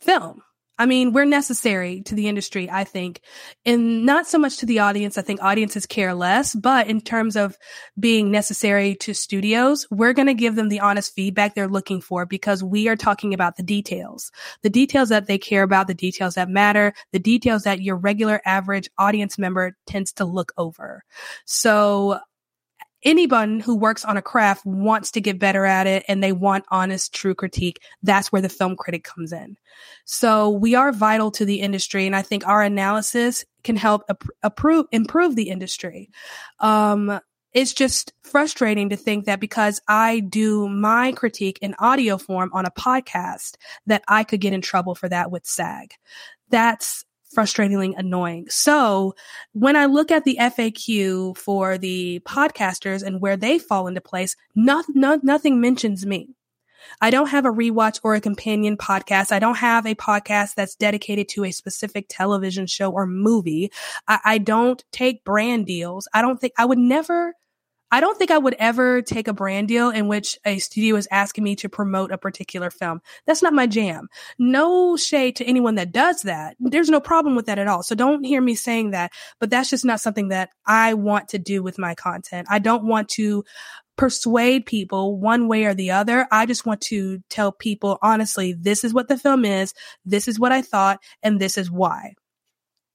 film. 0.00 0.42
I 0.78 0.86
mean, 0.86 1.12
we're 1.12 1.26
necessary 1.26 2.02
to 2.06 2.14
the 2.14 2.28
industry, 2.28 2.68
I 2.70 2.84
think, 2.84 3.20
and 3.64 4.06
not 4.06 4.26
so 4.26 4.38
much 4.38 4.56
to 4.58 4.66
the 4.66 4.78
audience. 4.78 5.18
I 5.18 5.22
think 5.22 5.42
audiences 5.42 5.86
care 5.86 6.14
less, 6.14 6.54
but 6.54 6.88
in 6.88 7.00
terms 7.00 7.36
of 7.36 7.56
being 8.00 8.30
necessary 8.30 8.96
to 8.96 9.12
studios, 9.12 9.86
we're 9.90 10.14
going 10.14 10.28
to 10.28 10.34
give 10.34 10.56
them 10.56 10.70
the 10.70 10.80
honest 10.80 11.14
feedback 11.14 11.54
they're 11.54 11.68
looking 11.68 12.00
for 12.00 12.24
because 12.24 12.64
we 12.64 12.88
are 12.88 12.96
talking 12.96 13.34
about 13.34 13.56
the 13.56 13.62
details, 13.62 14.32
the 14.62 14.70
details 14.70 15.10
that 15.10 15.26
they 15.26 15.38
care 15.38 15.62
about, 15.62 15.88
the 15.88 15.94
details 15.94 16.34
that 16.34 16.48
matter, 16.48 16.94
the 17.12 17.18
details 17.18 17.64
that 17.64 17.82
your 17.82 17.96
regular 17.96 18.40
average 18.46 18.88
audience 18.98 19.38
member 19.38 19.76
tends 19.86 20.12
to 20.14 20.24
look 20.24 20.52
over. 20.56 21.04
So 21.44 22.18
anyone 23.04 23.60
who 23.60 23.74
works 23.74 24.04
on 24.04 24.16
a 24.16 24.22
craft 24.22 24.64
wants 24.64 25.10
to 25.12 25.20
get 25.20 25.38
better 25.38 25.64
at 25.64 25.86
it 25.86 26.04
and 26.08 26.22
they 26.22 26.32
want 26.32 26.64
honest, 26.70 27.14
true 27.14 27.34
critique. 27.34 27.80
That's 28.02 28.30
where 28.30 28.42
the 28.42 28.48
film 28.48 28.76
critic 28.76 29.04
comes 29.04 29.32
in. 29.32 29.56
So 30.04 30.50
we 30.50 30.74
are 30.74 30.92
vital 30.92 31.30
to 31.32 31.44
the 31.44 31.60
industry. 31.60 32.06
And 32.06 32.16
I 32.16 32.22
think 32.22 32.46
our 32.46 32.62
analysis 32.62 33.44
can 33.64 33.76
help 33.76 34.02
approve, 34.42 34.86
improve 34.92 35.36
the 35.36 35.50
industry. 35.50 36.10
Um, 36.60 37.20
it's 37.52 37.74
just 37.74 38.12
frustrating 38.22 38.88
to 38.88 38.96
think 38.96 39.26
that 39.26 39.40
because 39.40 39.80
I 39.86 40.20
do 40.20 40.68
my 40.68 41.12
critique 41.12 41.58
in 41.60 41.74
audio 41.78 42.16
form 42.16 42.50
on 42.54 42.64
a 42.64 42.70
podcast 42.70 43.56
that 43.86 44.02
I 44.08 44.24
could 44.24 44.40
get 44.40 44.54
in 44.54 44.62
trouble 44.62 44.94
for 44.94 45.08
that 45.08 45.30
with 45.30 45.44
SAG. 45.44 45.92
That's 46.48 47.04
frustratingly 47.34 47.94
annoying. 47.96 48.48
So 48.48 49.14
when 49.52 49.76
I 49.76 49.86
look 49.86 50.10
at 50.10 50.24
the 50.24 50.38
FAQ 50.40 51.36
for 51.36 51.78
the 51.78 52.20
podcasters 52.20 53.02
and 53.02 53.20
where 53.20 53.36
they 53.36 53.58
fall 53.58 53.86
into 53.86 54.00
place, 54.00 54.36
not, 54.54 54.84
not, 54.88 55.24
nothing 55.24 55.60
mentions 55.60 56.04
me. 56.06 56.28
I 57.00 57.10
don't 57.10 57.28
have 57.28 57.46
a 57.46 57.50
rewatch 57.50 58.00
or 58.02 58.14
a 58.14 58.20
companion 58.20 58.76
podcast. 58.76 59.32
I 59.32 59.38
don't 59.38 59.56
have 59.56 59.86
a 59.86 59.94
podcast 59.94 60.54
that's 60.54 60.74
dedicated 60.74 61.28
to 61.30 61.44
a 61.44 61.52
specific 61.52 62.06
television 62.08 62.66
show 62.66 62.90
or 62.90 63.06
movie. 63.06 63.72
I, 64.08 64.18
I 64.24 64.38
don't 64.38 64.82
take 64.92 65.24
brand 65.24 65.66
deals. 65.66 66.08
I 66.12 66.22
don't 66.22 66.40
think 66.40 66.52
I 66.58 66.64
would 66.64 66.78
never 66.78 67.34
I 67.92 68.00
don't 68.00 68.18
think 68.18 68.30
I 68.30 68.38
would 68.38 68.56
ever 68.58 69.02
take 69.02 69.28
a 69.28 69.34
brand 69.34 69.68
deal 69.68 69.90
in 69.90 70.08
which 70.08 70.38
a 70.46 70.58
studio 70.58 70.96
is 70.96 71.06
asking 71.10 71.44
me 71.44 71.54
to 71.56 71.68
promote 71.68 72.10
a 72.10 72.16
particular 72.16 72.70
film. 72.70 73.02
That's 73.26 73.42
not 73.42 73.52
my 73.52 73.66
jam. 73.66 74.08
No 74.38 74.96
shade 74.96 75.36
to 75.36 75.44
anyone 75.44 75.74
that 75.74 75.92
does 75.92 76.22
that. 76.22 76.56
There's 76.58 76.88
no 76.88 77.00
problem 77.00 77.36
with 77.36 77.44
that 77.46 77.58
at 77.58 77.68
all. 77.68 77.82
So 77.82 77.94
don't 77.94 78.24
hear 78.24 78.40
me 78.40 78.54
saying 78.54 78.92
that, 78.92 79.12
but 79.38 79.50
that's 79.50 79.68
just 79.68 79.84
not 79.84 80.00
something 80.00 80.28
that 80.28 80.48
I 80.66 80.94
want 80.94 81.28
to 81.28 81.38
do 81.38 81.62
with 81.62 81.78
my 81.78 81.94
content. 81.94 82.48
I 82.50 82.60
don't 82.60 82.84
want 82.84 83.10
to 83.10 83.44
persuade 83.96 84.64
people 84.64 85.18
one 85.18 85.46
way 85.46 85.66
or 85.66 85.74
the 85.74 85.90
other. 85.90 86.26
I 86.32 86.46
just 86.46 86.64
want 86.64 86.80
to 86.82 87.18
tell 87.28 87.52
people 87.52 87.98
honestly, 88.00 88.54
this 88.54 88.84
is 88.84 88.94
what 88.94 89.08
the 89.08 89.18
film 89.18 89.44
is. 89.44 89.74
This 90.06 90.28
is 90.28 90.40
what 90.40 90.50
I 90.50 90.62
thought 90.62 90.98
and 91.22 91.38
this 91.38 91.58
is 91.58 91.70
why 91.70 92.14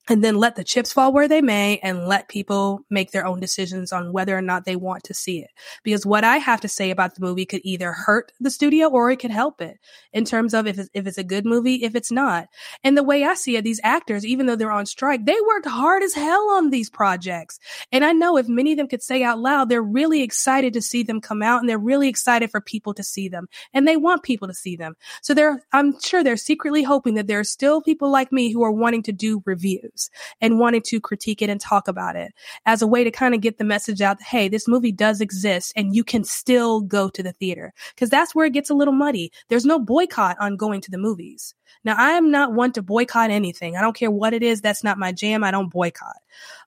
and 0.10 0.24
then 0.24 0.36
let 0.36 0.56
the 0.56 0.64
chips 0.64 0.94
fall 0.94 1.12
where 1.12 1.28
they 1.28 1.42
may 1.42 1.80
and 1.84 2.08
let 2.08 2.30
people 2.30 2.82
make 2.90 3.12
their 3.12 3.26
own 3.26 3.40
decisions 3.40 3.92
on 3.92 4.14
whether 4.14 4.38
or 4.38 4.42
not 4.42 4.66
they 4.66 4.76
want 4.76 5.04
to 5.06 5.14
see 5.14 5.40
it. 5.40 5.50
Because 5.84 6.06
what 6.06 6.24
I 6.24 6.38
have 6.38 6.62
to 6.62 6.68
say 6.68 6.92
about 6.92 7.16
the 7.16 7.22
movie 7.22 7.46
could 7.46 7.62
either 7.64 7.92
hurt 7.92 8.32
the 8.40 8.50
studio 8.50 8.88
or 8.90 9.12
it 9.12 9.18
could 9.18 9.32
help 9.32 9.62
it 9.62 9.80
in 10.14 10.26
terms 10.26 10.54
of 10.54 10.68
if 10.68 10.80
it's, 10.80 10.90
if 10.94 11.08
it's 11.08 11.18
a 11.18 11.24
good 11.24 11.46
movie, 11.46 11.84
if 11.84 11.96
it's 11.96 12.12
not. 12.12 12.48
And 12.84 12.98
the 12.98 13.04
way 13.04 13.24
I 13.24 13.34
see 13.34 13.58
it, 13.58 13.64
these 13.64 13.82
actors, 13.84 14.26
even 14.26 14.46
though 14.46 14.56
they're 14.56 14.72
on 14.72 14.86
strike, 14.86 15.26
they 15.26 15.38
worked 15.48 15.68
hard 15.68 16.04
as 16.04 16.14
hell 16.14 16.52
on 16.52 16.70
these 16.70 16.90
projects. 16.90 17.60
And 17.92 18.06
I 18.06 18.14
know 18.14 18.38
if 18.38 18.48
many 18.48 18.72
of 18.72 18.78
them 18.78 18.88
could 18.88 19.04
say 19.04 19.24
out 19.24 19.40
loud, 19.40 19.70
they're 19.70 19.82
really 19.82 20.24
excited 20.24 20.74
to 20.74 20.82
see 20.82 21.04
them 21.04 21.22
come 21.22 21.42
out 21.42 21.60
and 21.60 21.70
they're 21.70 21.78
really 21.78 22.08
excited 22.08 22.50
for 22.50 22.62
people 22.62 22.94
to 22.94 23.04
see 23.04 23.28
them 23.28 23.48
and 23.74 23.88
they 23.88 23.98
want 23.98 24.24
people 24.24 24.48
to 24.48 24.54
see 24.54 24.76
them. 24.76 24.96
So 25.22 25.34
they're, 25.34 25.64
I'm 25.74 26.00
sure 26.00 26.24
they're 26.24 26.38
secretly 26.38 26.84
hoping 26.84 27.16
that 27.16 27.28
there 27.28 27.40
are 27.40 27.44
still 27.44 27.82
people 27.82 28.10
like 28.10 28.32
me 28.32 28.52
who 28.52 28.64
are 28.64 28.72
wanting 28.72 29.04
to 29.04 29.12
do 29.12 29.44
reviews. 29.46 29.97
Reviews 29.98 30.10
and 30.42 30.60
wanting 30.60 30.82
to 30.82 31.00
critique 31.00 31.42
it 31.42 31.50
and 31.50 31.60
talk 31.60 31.88
about 31.88 32.16
it 32.16 32.34
as 32.66 32.82
a 32.82 32.88
way 32.88 33.04
to 33.04 33.12
kind 33.12 33.34
of 33.34 33.42
get 33.42 33.58
the 33.58 33.64
message 33.64 34.02
out 34.02 34.20
that, 34.20 34.26
hey, 34.26 34.48
this 34.48 34.68
movie 34.68 34.92
does 34.92 35.22
exist 35.22 35.74
and 35.76 35.96
you 35.96 36.04
can 36.04 36.24
still 36.24 36.82
go 36.82 37.10
to 37.10 37.24
the 37.24 37.34
theater. 37.34 37.74
Cause 37.98 38.10
that's 38.10 38.36
where 38.36 38.46
it 38.46 38.54
gets 38.54 38.70
a 38.70 38.76
little 38.76 38.94
muddy. 38.94 39.32
There's 39.50 39.66
no 39.66 39.80
boycott 39.80 40.38
on 40.40 40.58
going 40.58 40.82
to 40.82 40.92
the 40.92 40.98
movies. 40.98 41.54
Now, 41.84 41.96
I 41.98 42.12
am 42.12 42.32
not 42.32 42.54
one 42.54 42.72
to 42.74 42.82
boycott 42.82 43.30
anything. 43.30 43.76
I 43.76 43.82
don't 43.82 43.96
care 43.96 44.12
what 44.12 44.34
it 44.34 44.44
is. 44.44 44.62
That's 44.62 44.84
not 44.84 44.98
my 44.98 45.12
jam. 45.12 45.44
I 45.44 45.52
don't 45.52 45.70
boycott. 45.70 46.18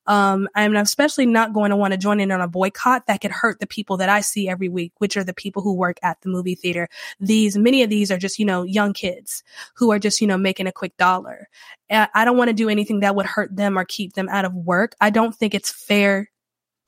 Um, 0.07 0.49
I'm 0.55 0.75
especially 0.77 1.27
not 1.27 1.53
going 1.53 1.71
to 1.71 1.77
want 1.77 1.93
to 1.93 1.99
join 1.99 2.21
in 2.21 2.33
on 2.33 2.41
a 2.41 2.49
boycott 2.49 3.07
that 3.07 3.21
could 3.21 3.31
hurt 3.31 3.61
the 3.61 3.67
people 3.67 3.99
that 3.99 4.09
I 4.09 4.23
see 4.23 4.49
every 4.49 4.69
week, 4.69 4.93
which 4.99 5.17
are 5.17 5.23
the 5.23 5.35
people 5.35 5.63
who 5.63 5.75
work 5.75 5.99
at 6.03 6.21
the 6.23 6.29
movie 6.29 6.55
theater. 6.55 6.89
These, 7.21 7.57
many 7.57 7.83
of 7.83 7.91
these 7.91 8.11
are 8.11 8.19
just, 8.19 8.39
you 8.39 8.45
know, 8.45 8.65
young 8.65 8.93
kids 8.93 9.43
who 9.77 9.93
are 9.93 9.99
just, 9.99 10.21
you 10.21 10.27
know, 10.27 10.39
making 10.39 10.67
a 10.67 10.73
quick 10.73 10.97
dollar. 10.97 11.49
I 11.91 12.25
don't 12.25 12.37
want 12.37 12.49
to 12.49 12.55
do 12.55 12.69
anything 12.69 13.01
that 13.01 13.15
would 13.15 13.27
hurt 13.27 13.55
them 13.55 13.79
or 13.79 13.85
keep 13.85 14.15
them 14.15 14.29
out 14.29 14.45
of 14.45 14.55
work. 14.55 14.97
I 15.01 15.11
don't 15.11 15.35
think 15.35 15.55
it's 15.55 15.71
fair 15.71 16.31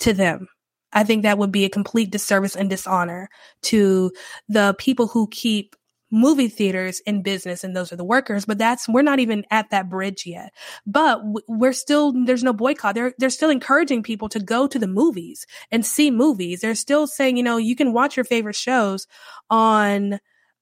to 0.00 0.12
them. 0.12 0.48
I 0.92 1.04
think 1.04 1.22
that 1.22 1.38
would 1.38 1.52
be 1.52 1.64
a 1.64 1.70
complete 1.70 2.10
disservice 2.10 2.56
and 2.56 2.68
dishonor 2.68 3.28
to 3.62 4.12
the 4.48 4.74
people 4.78 5.06
who 5.06 5.28
keep 5.28 5.74
movie 6.12 6.48
theaters 6.48 7.00
in 7.00 7.22
business 7.22 7.64
and 7.64 7.74
those 7.74 7.90
are 7.92 7.96
the 7.96 8.04
workers 8.04 8.44
but 8.44 8.58
that's 8.58 8.86
we're 8.88 9.02
not 9.02 9.18
even 9.18 9.44
at 9.50 9.70
that 9.70 9.88
bridge 9.88 10.26
yet. 10.26 10.52
But 10.86 11.22
we're 11.48 11.72
still 11.72 12.12
there's 12.24 12.44
no 12.44 12.52
boycott. 12.52 12.94
They're 12.94 13.14
they're 13.18 13.30
still 13.30 13.50
encouraging 13.50 14.02
people 14.02 14.28
to 14.28 14.38
go 14.40 14.66
to 14.66 14.78
the 14.78 14.86
movies 14.86 15.46
and 15.70 15.84
see 15.84 16.10
movies. 16.10 16.60
They're 16.60 16.74
still 16.74 17.06
saying 17.06 17.36
you 17.36 17.42
know 17.42 17.56
you 17.56 17.74
can 17.74 17.92
watch 17.92 18.16
your 18.16 18.24
favorite 18.24 18.56
shows 18.56 19.06
on 19.48 20.20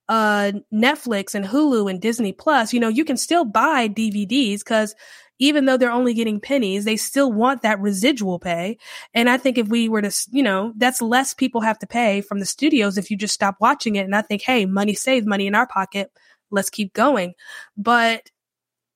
uh 0.09 0.53
Netflix 0.73 1.35
and 1.35 1.45
Hulu 1.45 1.91
and 1.91 2.01
Disney 2.01 2.33
Plus. 2.33 2.73
You 2.73 2.81
know 2.81 2.89
you 2.89 3.05
can 3.05 3.17
still 3.17 3.45
buy 3.45 3.89
DVDs 3.89 4.65
cuz 4.65 4.95
even 5.41 5.65
though 5.65 5.77
they're 5.77 5.91
only 5.91 6.15
getting 6.15 6.39
pennies, 6.39 6.85
they 6.85 6.97
still 6.97 7.33
want 7.33 7.63
that 7.63 7.81
residual 7.81 8.39
pay. 8.39 8.79
And 9.15 9.29
I 9.29 9.39
think 9.39 9.59
if 9.59 9.67
we 9.67 9.89
were 9.89 10.03
to, 10.03 10.15
you 10.31 10.43
know, 10.43 10.73
that's 10.77 11.03
less 11.03 11.35
people 11.35 11.63
have 11.63 11.79
to 11.81 11.87
pay 11.87 12.21
from 12.21 12.39
the 12.39 12.47
studios 12.47 12.99
if 12.99 13.11
you 13.11 13.17
just 13.17 13.35
stop 13.35 13.57
watching 13.59 13.97
it. 13.97 14.05
And 14.05 14.15
I 14.15 14.23
think, 14.23 14.43
hey, 14.43 14.67
money 14.67 14.95
saved, 14.95 15.27
money 15.27 15.47
in 15.47 15.55
our 15.55 15.67
pocket. 15.67 16.13
Let's 16.51 16.71
keep 16.71 16.93
going. 16.93 17.33
But 17.77 18.31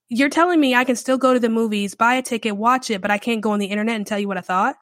you're 0.09 0.29
telling 0.29 0.61
me 0.61 0.75
I 0.75 0.85
can 0.85 0.97
still 0.97 1.19
go 1.19 1.33
to 1.33 1.41
the 1.41 1.49
movies, 1.49 1.95
buy 1.95 2.15
a 2.15 2.23
ticket, 2.23 2.57
watch 2.57 2.91
it, 2.91 3.01
but 3.01 3.11
I 3.11 3.19
can't 3.19 3.41
go 3.41 3.53
on 3.53 3.59
the 3.59 3.67
internet 3.67 3.97
and 3.97 4.07
tell 4.07 4.19
you 4.19 4.29
what 4.29 4.39
I 4.39 4.43
thought? 4.43 4.77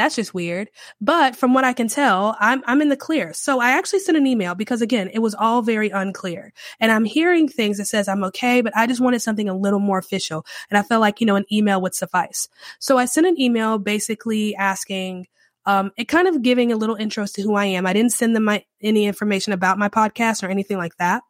That's 0.00 0.16
just 0.16 0.34
weird. 0.34 0.70
But 1.00 1.36
from 1.36 1.52
what 1.52 1.64
I 1.64 1.72
can 1.72 1.88
tell, 1.88 2.36
I'm, 2.40 2.62
I'm 2.66 2.80
in 2.80 2.88
the 2.88 2.96
clear. 2.96 3.32
So 3.32 3.60
I 3.60 3.72
actually 3.72 4.00
sent 4.00 4.16
an 4.16 4.26
email 4.26 4.54
because 4.54 4.80
again, 4.80 5.10
it 5.12 5.18
was 5.18 5.34
all 5.34 5.62
very 5.62 5.90
unclear 5.90 6.52
and 6.80 6.90
I'm 6.90 7.04
hearing 7.04 7.48
things 7.48 7.76
that 7.76 7.84
says 7.84 8.08
I'm 8.08 8.24
okay, 8.24 8.62
but 8.62 8.76
I 8.76 8.86
just 8.86 9.00
wanted 9.00 9.20
something 9.20 9.48
a 9.48 9.56
little 9.56 9.78
more 9.78 9.98
official. 9.98 10.46
And 10.70 10.78
I 10.78 10.82
felt 10.82 11.00
like, 11.00 11.20
you 11.20 11.26
know, 11.26 11.36
an 11.36 11.44
email 11.52 11.80
would 11.82 11.94
suffice. 11.94 12.48
So 12.78 12.96
I 12.96 13.04
sent 13.04 13.26
an 13.26 13.38
email 13.38 13.78
basically 13.78 14.56
asking, 14.56 15.26
um, 15.66 15.92
it 15.98 16.06
kind 16.06 16.26
of 16.26 16.42
giving 16.42 16.72
a 16.72 16.76
little 16.76 16.96
intro 16.96 17.26
to 17.26 17.42
who 17.42 17.54
I 17.54 17.66
am. 17.66 17.86
I 17.86 17.92
didn't 17.92 18.12
send 18.12 18.34
them 18.34 18.44
my, 18.44 18.64
any 18.82 19.04
information 19.04 19.52
about 19.52 19.78
my 19.78 19.90
podcast 19.90 20.42
or 20.42 20.48
anything 20.48 20.78
like 20.78 20.96
that. 20.96 21.22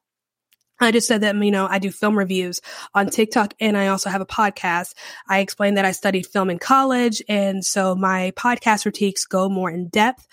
I 0.80 0.92
just 0.92 1.06
said 1.06 1.20
that, 1.20 1.36
you 1.36 1.50
know, 1.50 1.66
I 1.68 1.78
do 1.78 1.90
film 1.90 2.16
reviews 2.16 2.60
on 2.94 3.08
TikTok 3.10 3.54
and 3.60 3.76
I 3.76 3.88
also 3.88 4.08
have 4.08 4.20
a 4.20 4.26
podcast. 4.26 4.94
I 5.28 5.40
explained 5.40 5.76
that 5.76 5.84
I 5.84 5.92
studied 5.92 6.26
film 6.26 6.48
in 6.48 6.58
college. 6.58 7.22
And 7.28 7.64
so 7.64 7.94
my 7.94 8.32
podcast 8.36 8.82
critiques 8.82 9.26
go 9.26 9.48
more 9.48 9.70
in 9.70 9.88
depth. 9.88 10.26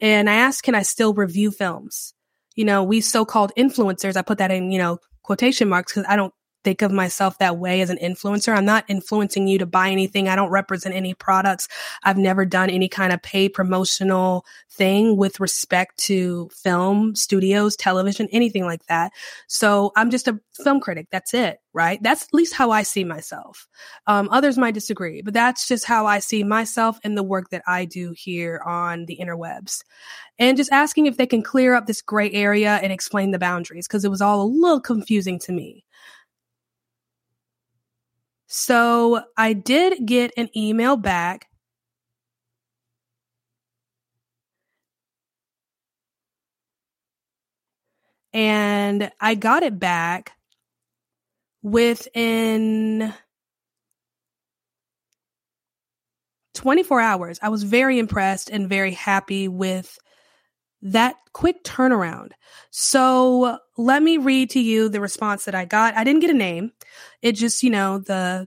And 0.00 0.30
I 0.30 0.34
asked, 0.36 0.62
can 0.62 0.74
I 0.74 0.82
still 0.82 1.12
review 1.12 1.50
films? 1.50 2.14
You 2.56 2.64
know, 2.64 2.82
we 2.82 3.00
so-called 3.00 3.52
influencers, 3.56 4.16
I 4.16 4.22
put 4.22 4.38
that 4.38 4.50
in, 4.50 4.70
you 4.70 4.78
know, 4.78 4.98
quotation 5.22 5.68
marks 5.68 5.92
because 5.92 6.06
I 6.08 6.16
don't 6.16 6.34
think 6.64 6.82
of 6.82 6.92
myself 6.92 7.38
that 7.38 7.58
way 7.58 7.80
as 7.80 7.90
an 7.90 7.98
influencer. 7.98 8.56
I'm 8.56 8.64
not 8.64 8.84
influencing 8.88 9.46
you 9.48 9.58
to 9.58 9.66
buy 9.66 9.90
anything. 9.90 10.28
I 10.28 10.36
don't 10.36 10.50
represent 10.50 10.94
any 10.94 11.14
products. 11.14 11.68
I've 12.02 12.18
never 12.18 12.44
done 12.44 12.70
any 12.70 12.88
kind 12.88 13.12
of 13.12 13.22
paid 13.22 13.52
promotional 13.52 14.44
thing 14.70 15.16
with 15.16 15.40
respect 15.40 15.98
to 15.98 16.48
film, 16.52 17.14
studios, 17.14 17.76
television, 17.76 18.28
anything 18.32 18.64
like 18.64 18.84
that. 18.86 19.12
So 19.46 19.92
I'm 19.96 20.10
just 20.10 20.28
a 20.28 20.38
film 20.62 20.80
critic. 20.80 21.08
That's 21.10 21.34
it, 21.34 21.58
right? 21.72 22.02
That's 22.02 22.24
at 22.24 22.34
least 22.34 22.54
how 22.54 22.70
I 22.70 22.82
see 22.82 23.04
myself. 23.04 23.66
Um, 24.06 24.28
others 24.30 24.58
might 24.58 24.74
disagree, 24.74 25.22
but 25.22 25.34
that's 25.34 25.66
just 25.66 25.84
how 25.84 26.06
I 26.06 26.18
see 26.18 26.44
myself 26.44 26.98
and 27.04 27.16
the 27.16 27.22
work 27.22 27.50
that 27.50 27.62
I 27.66 27.84
do 27.84 28.14
here 28.16 28.62
on 28.66 29.06
the 29.06 29.18
interwebs. 29.20 29.82
And 30.38 30.56
just 30.56 30.72
asking 30.72 31.06
if 31.06 31.16
they 31.16 31.26
can 31.26 31.42
clear 31.42 31.74
up 31.74 31.86
this 31.86 32.02
gray 32.02 32.30
area 32.32 32.80
and 32.82 32.92
explain 32.92 33.30
the 33.30 33.38
boundaries 33.38 33.86
because 33.86 34.04
it 34.04 34.10
was 34.10 34.22
all 34.22 34.42
a 34.42 34.44
little 34.44 34.80
confusing 34.80 35.38
to 35.40 35.52
me. 35.52 35.84
So 38.52 39.22
I 39.36 39.52
did 39.52 40.06
get 40.06 40.32
an 40.36 40.48
email 40.56 40.96
back. 40.96 41.46
And 48.32 49.12
I 49.20 49.36
got 49.36 49.62
it 49.62 49.78
back 49.78 50.32
within 51.62 53.14
24 56.54 57.00
hours. 57.00 57.38
I 57.40 57.50
was 57.50 57.62
very 57.62 58.00
impressed 58.00 58.50
and 58.50 58.68
very 58.68 58.92
happy 58.92 59.46
with 59.46 59.96
that 60.82 61.14
quick 61.32 61.62
turnaround. 61.62 62.30
So 62.70 63.58
let 63.80 64.02
me 64.02 64.18
read 64.18 64.50
to 64.50 64.60
you 64.60 64.88
the 64.88 65.00
response 65.00 65.44
that 65.46 65.54
I 65.54 65.64
got. 65.64 65.96
I 65.96 66.04
didn't 66.04 66.20
get 66.20 66.30
a 66.30 66.34
name. 66.34 66.72
It 67.22 67.32
just, 67.32 67.62
you 67.62 67.70
know, 67.70 67.98
the 67.98 68.46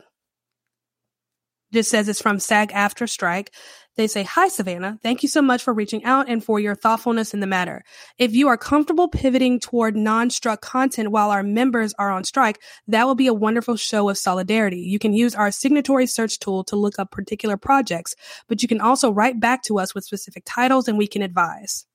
just 1.72 1.90
says 1.90 2.08
it's 2.08 2.22
from 2.22 2.40
SAG-AFTRA 2.40 3.10
strike. 3.10 3.52
They 3.96 4.06
say, 4.08 4.24
Hi, 4.24 4.48
Savannah. 4.48 5.00
Thank 5.02 5.24
you 5.24 5.30
so 5.30 5.42
much 5.42 5.64
for 5.64 5.74
reaching 5.74 6.04
out 6.04 6.30
and 6.30 6.44
for 6.44 6.60
your 6.60 6.76
thoughtfulness 6.76 7.34
in 7.34 7.40
the 7.40 7.48
matter. 7.48 7.84
If 8.20 8.34
you 8.34 8.48
are 8.48 8.58
comfortable 8.58 9.08
pivoting 9.08 9.60
toward 9.60 9.96
non-struck 9.96 10.62
content 10.62 11.10
while 11.10 11.32
our 11.32 11.44
members 11.44 11.96
are 11.98 12.12
on 12.12 12.24
strike, 12.24 12.60
that 12.88 13.06
will 13.06 13.16
be 13.16 13.28
a 13.28 13.34
wonderful 13.34 13.76
show 13.76 14.10
of 14.10 14.20
solidarity. 14.20 14.82
You 14.82 15.00
can 15.00 15.14
use 15.14 15.34
our 15.34 15.52
signatory 15.52 16.06
search 16.06 16.40
tool 16.40 16.64
to 16.66 16.76
look 16.76 17.00
up 17.00 17.12
particular 17.12 17.58
projects, 17.58 18.16
but 18.48 18.62
you 18.62 18.68
can 18.68 18.82
also 18.82 19.12
write 19.12 19.40
back 19.40 19.64
to 19.64 19.80
us 19.80 19.96
with 19.96 20.06
specific 20.06 20.44
titles 20.46 20.88
and 20.88 20.98
we 20.98 21.08
can 21.08 21.24
advise. 21.24 21.86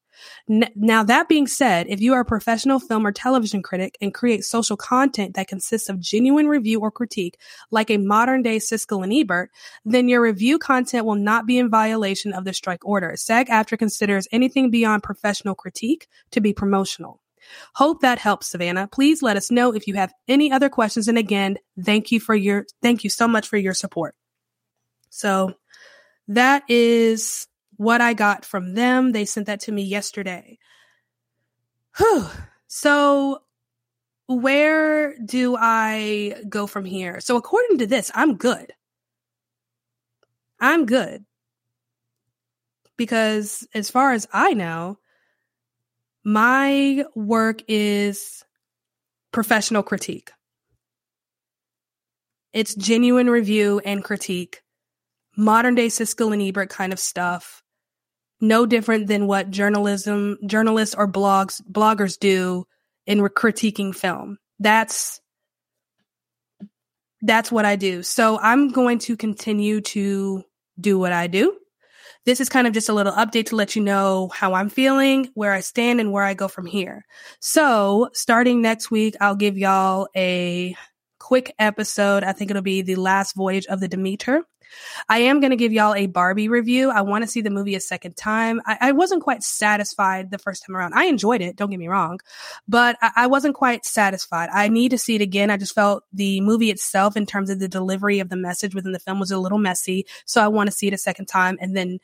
Now, 0.49 1.03
that 1.03 1.29
being 1.29 1.47
said, 1.47 1.87
if 1.89 2.01
you 2.01 2.15
are 2.15 2.21
a 2.21 2.25
professional 2.25 2.81
film 2.81 3.07
or 3.07 3.13
television 3.13 3.63
critic 3.63 3.97
and 4.01 4.15
create 4.15 4.45
social 4.45 4.77
content 4.77 5.35
that 5.35 5.49
consists 5.49 5.89
of 5.89 6.01
genuine 6.01 6.49
review 6.49 6.81
or 6.81 6.91
critique, 6.91 7.39
like 7.71 7.91
a 7.91 7.99
modern 7.99 8.43
day 8.43 8.57
Siskel 8.59 9.03
and 9.03 9.13
Ebert, 9.13 9.51
then 9.85 10.09
your 10.09 10.23
review 10.23 10.59
content 10.59 11.05
will 11.05 11.17
not 11.17 11.47
be 11.47 11.59
in 11.59 11.71
violation 11.71 12.33
of 12.33 12.45
the 12.45 12.53
strike 12.53 12.85
order. 12.87 13.15
SAG-AFTRA 13.17 13.79
considers 13.79 14.29
anything 14.33 14.71
beyond 14.71 15.03
professional 15.03 15.55
critique 15.55 16.09
to 16.31 16.41
be 16.41 16.53
promotional. 16.53 17.21
Hope 17.75 18.01
that 18.03 18.19
helps, 18.19 18.49
Savannah. 18.49 18.89
Please 18.89 19.23
let 19.23 19.37
us 19.37 19.51
know 19.51 19.75
if 19.75 19.87
you 19.87 19.95
have 19.95 20.13
any 20.29 20.53
other 20.53 20.69
questions. 20.69 21.09
And 21.09 21.19
again, 21.19 21.57
thank 21.83 22.13
you 22.13 22.21
for 22.21 22.35
your, 22.35 22.67
thank 22.83 23.05
you 23.05 23.11
so 23.11 23.27
much 23.27 23.49
for 23.49 23.57
your 23.57 23.75
support. 23.75 24.15
So 25.11 25.55
that 26.29 26.63
is 26.69 27.48
what 27.79 28.01
I 28.03 28.13
got 28.13 28.45
from 28.45 28.75
them. 28.75 29.13
They 29.13 29.25
sent 29.25 29.47
that 29.47 29.61
to 29.61 29.73
me 29.73 29.83
yesterday. 29.83 30.59
Whew. 31.97 32.27
So 32.67 33.41
where 34.27 35.17
do 35.19 35.57
I 35.59 36.43
go 36.49 36.67
from 36.67 36.85
here? 36.85 37.21
So 37.21 37.37
according 37.37 37.79
to 37.79 37.87
this, 37.87 38.11
I'm 38.15 38.37
good. 38.37 38.73
I'm 40.61 40.85
good. 40.85 41.25
Because 42.97 43.67
as 43.75 43.91
far 43.91 44.13
as 44.13 44.29
I 44.33 44.55
know, 44.55 44.99
my 46.25 47.05
work 47.15 47.63
is 47.69 48.45
professional 49.33 49.85
critique. 49.85 50.33
It's 52.53 52.75
genuine 52.75 53.31
review 53.31 53.81
and 53.85 54.03
critique, 54.03 54.63
modern 55.37 55.77
day 55.77 55.87
Siskel 55.87 56.33
and 56.33 56.43
Ebert 56.43 56.71
kind 56.71 56.93
of 56.93 56.99
stuff 56.99 57.63
no 58.41 58.67
different 58.67 59.07
than 59.07 59.27
what 59.27 59.51
journalism 59.51 60.39
journalists 60.47 60.95
or 60.95 61.09
blogs 61.09 61.61
bloggers 61.71 62.19
do 62.19 62.67
in 63.07 63.21
critiquing 63.21 63.95
film. 63.95 64.39
That's 64.59 65.21
that's 67.23 67.51
what 67.51 67.65
I 67.65 67.77
do. 67.77 68.03
So 68.03 68.39
I'm 68.41 68.71
going 68.71 69.01
to 69.01 69.17
continue 69.17 69.81
to 69.81 70.45
do 70.79 70.99
what 70.99 71.13
I 71.13 71.27
do. 71.27 71.57
This 72.25 72.41
is 72.41 72.49
kind 72.49 72.67
of 72.67 72.75
just 72.75 72.89
a 72.89 72.93
little 72.93 73.13
update 73.13 73.47
to 73.47 73.57
let 73.57 73.75
you 73.75 73.83
know 73.83 74.29
how 74.29 74.53
I'm 74.53 74.69
feeling, 74.69 75.31
where 75.35 75.53
I 75.53 75.61
stand, 75.61 76.01
and 76.01 76.13
where 76.13 76.25
I 76.25 76.35
go 76.35 76.47
from 76.47 76.67
here. 76.67 77.05
So 77.41 78.11
starting 78.13 78.61
next 78.61 78.91
week, 78.91 79.17
I'll 79.21 79.35
give 79.35 79.57
y'all 79.57 80.09
a 80.15 80.77
quick 81.19 81.55
episode. 81.59 82.25
I 82.25 82.33
think 82.33 82.51
it'll 82.51 82.63
be 82.63 82.83
the 82.83 82.97
last 82.97 83.35
voyage 83.35 83.67
of 83.67 83.81
the 83.81 83.89
Demeter. 83.89 84.45
I 85.09 85.19
am 85.21 85.41
going 85.41 85.51
to 85.51 85.57
give 85.57 85.73
y'all 85.73 85.95
a 85.95 86.07
Barbie 86.07 86.49
review. 86.49 86.91
I 86.91 87.03
want 87.03 87.23
to 87.25 87.29
see 87.29 87.41
the 87.41 87.51
movie 87.51 87.75
a 87.75 87.81
second 87.81 88.17
time. 88.17 88.61
I, 88.67 88.79
I, 88.81 88.93
wasn't 88.93 89.23
quite 89.23 89.43
satisfied 89.43 90.31
the 90.31 90.39
first 90.39 90.65
time 90.67 90.77
around. 90.77 90.95
I 90.95 91.05
enjoyed 91.05 91.41
it. 91.41 91.57
Don't 91.57 91.71
get 91.71 91.79
me 91.79 91.89
wrong, 91.89 92.21
but 92.67 92.97
I, 93.01 93.13
I 93.17 93.27
wasn't 93.27 93.55
quite 93.55 93.85
satisfied. 93.85 94.51
I 94.53 94.69
need 94.69 94.91
to 94.91 94.99
see 94.99 95.15
it 95.15 95.23
again. 95.23 95.51
I 95.51 95.57
just 95.57 95.75
felt 95.75 96.05
the 96.13 96.41
movie 96.41 96.71
itself 96.71 97.17
in 97.17 97.27
terms 97.27 97.51
of 97.51 97.59
the 97.59 97.69
delivery 97.69 98.21
of 98.21 98.29
the 98.29 98.37
message 98.37 98.75
within 98.75 98.93
the 98.93 98.99
film 98.99 99.21
was 99.21 99.31
a 99.31 99.39
little 99.39 99.59
messy. 99.59 100.07
So 100.25 100.43
I 100.43 100.49
want 100.49 100.69
to 100.69 100.77
see 100.77 100.89
it 100.89 100.95
a 100.95 100.99
second 100.99 101.27
time 101.27 101.59
and 101.61 101.77
then 101.77 101.99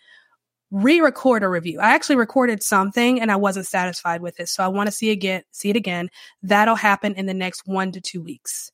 re-record 0.70 1.44
a 1.44 1.48
review. 1.48 1.78
I 1.80 1.94
actually 1.94 2.16
recorded 2.16 2.62
something 2.62 3.20
and 3.20 3.30
I 3.30 3.36
wasn't 3.36 3.66
satisfied 3.66 4.20
with 4.20 4.40
it. 4.40 4.48
So 4.48 4.64
I 4.64 4.68
want 4.68 4.88
to 4.88 4.92
see 4.92 5.10
it 5.10 5.12
again, 5.12 5.42
see 5.52 5.70
it 5.70 5.76
again. 5.76 6.10
That'll 6.42 6.74
happen 6.74 7.14
in 7.14 7.26
the 7.26 7.34
next 7.34 7.62
one 7.66 7.92
to 7.92 8.00
two 8.00 8.20
weeks. 8.20 8.72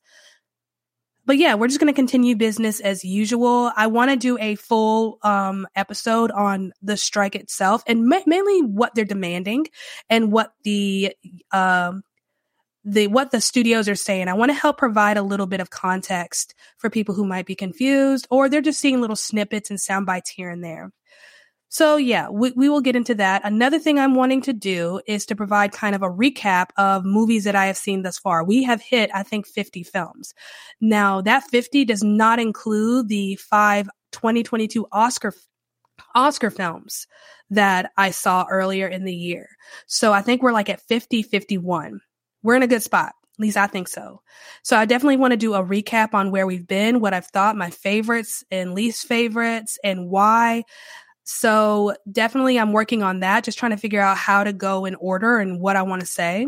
But 1.31 1.37
yeah, 1.37 1.55
we're 1.55 1.69
just 1.69 1.79
going 1.79 1.87
to 1.87 1.95
continue 1.95 2.35
business 2.35 2.81
as 2.81 3.05
usual. 3.05 3.71
I 3.77 3.87
want 3.87 4.11
to 4.11 4.17
do 4.17 4.37
a 4.37 4.55
full 4.55 5.17
um, 5.23 5.65
episode 5.77 6.29
on 6.29 6.73
the 6.81 6.97
strike 6.97 7.35
itself 7.37 7.83
and 7.87 8.05
ma- 8.05 8.19
mainly 8.25 8.63
what 8.63 8.95
they're 8.95 9.05
demanding 9.05 9.67
and 10.09 10.33
what 10.33 10.51
the 10.65 11.15
um, 11.53 12.03
the 12.83 13.07
what 13.07 13.31
the 13.31 13.39
studios 13.39 13.87
are 13.87 13.95
saying. 13.95 14.27
I 14.27 14.33
want 14.33 14.49
to 14.49 14.57
help 14.57 14.77
provide 14.77 15.15
a 15.15 15.23
little 15.23 15.45
bit 15.47 15.61
of 15.61 15.69
context 15.69 16.53
for 16.75 16.89
people 16.89 17.15
who 17.15 17.23
might 17.23 17.45
be 17.45 17.55
confused 17.55 18.27
or 18.29 18.49
they're 18.49 18.59
just 18.59 18.81
seeing 18.81 18.99
little 18.99 19.15
snippets 19.15 19.69
and 19.69 19.79
sound 19.79 20.05
bites 20.05 20.31
here 20.31 20.49
and 20.49 20.61
there. 20.61 20.91
So 21.71 21.95
yeah, 21.95 22.27
we, 22.29 22.51
we 22.51 22.67
will 22.67 22.81
get 22.81 22.97
into 22.97 23.15
that. 23.15 23.43
Another 23.45 23.79
thing 23.79 23.97
I'm 23.97 24.13
wanting 24.13 24.41
to 24.41 24.51
do 24.51 24.99
is 25.07 25.25
to 25.27 25.37
provide 25.37 25.71
kind 25.71 25.95
of 25.95 26.01
a 26.01 26.09
recap 26.09 26.67
of 26.77 27.05
movies 27.05 27.45
that 27.45 27.55
I 27.55 27.67
have 27.67 27.77
seen 27.77 28.01
thus 28.01 28.19
far. 28.19 28.43
We 28.43 28.63
have 28.63 28.81
hit, 28.81 29.09
I 29.13 29.23
think, 29.23 29.47
50 29.47 29.83
films. 29.83 30.33
Now 30.81 31.21
that 31.21 31.45
50 31.45 31.85
does 31.85 32.03
not 32.03 32.39
include 32.39 33.07
the 33.07 33.37
five 33.37 33.89
2022 34.11 34.85
Oscar 34.91 35.33
Oscar 36.13 36.49
films 36.49 37.07
that 37.51 37.93
I 37.95 38.11
saw 38.11 38.45
earlier 38.49 38.87
in 38.87 39.05
the 39.05 39.15
year. 39.15 39.47
So 39.87 40.11
I 40.11 40.21
think 40.21 40.43
we're 40.43 40.51
like 40.51 40.69
at 40.69 40.81
50, 40.81 41.23
51. 41.23 42.01
We're 42.43 42.55
in 42.55 42.63
a 42.63 42.67
good 42.67 42.83
spot. 42.83 43.13
At 43.35 43.39
least 43.39 43.55
I 43.55 43.67
think 43.67 43.87
so. 43.87 44.21
So 44.61 44.75
I 44.75 44.83
definitely 44.83 45.17
want 45.17 45.31
to 45.31 45.37
do 45.37 45.53
a 45.53 45.63
recap 45.63 46.13
on 46.13 46.31
where 46.31 46.45
we've 46.45 46.67
been, 46.67 46.99
what 46.99 47.13
I've 47.13 47.27
thought, 47.27 47.55
my 47.55 47.69
favorites 47.69 48.43
and 48.51 48.73
least 48.73 49.07
favorites, 49.07 49.79
and 49.85 50.09
why. 50.09 50.65
So 51.23 51.95
definitely 52.11 52.59
I'm 52.59 52.73
working 52.73 53.03
on 53.03 53.19
that, 53.19 53.43
just 53.43 53.57
trying 53.57 53.71
to 53.71 53.77
figure 53.77 54.01
out 54.01 54.17
how 54.17 54.43
to 54.43 54.53
go 54.53 54.85
in 54.85 54.95
order 54.95 55.37
and 55.37 55.59
what 55.59 55.75
I 55.75 55.83
want 55.83 56.01
to 56.01 56.07
say. 56.07 56.47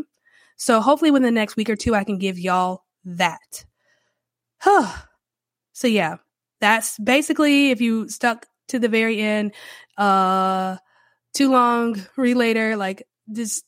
So 0.57 0.81
hopefully 0.81 1.11
within 1.11 1.23
the 1.23 1.31
next 1.31 1.55
week 1.55 1.69
or 1.69 1.75
two, 1.75 1.95
I 1.95 2.03
can 2.03 2.17
give 2.17 2.39
y'all 2.39 2.83
that. 3.05 3.65
so 5.73 5.87
yeah, 5.87 6.17
that's 6.59 6.97
basically 6.97 7.71
if 7.71 7.81
you 7.81 8.09
stuck 8.09 8.45
to 8.69 8.79
the 8.79 8.89
very 8.89 9.19
end, 9.19 9.53
uh, 9.97 10.77
too 11.33 11.51
long, 11.51 12.01
read 12.15 12.35
later, 12.35 12.75
like 12.77 13.07
just, 13.31 13.65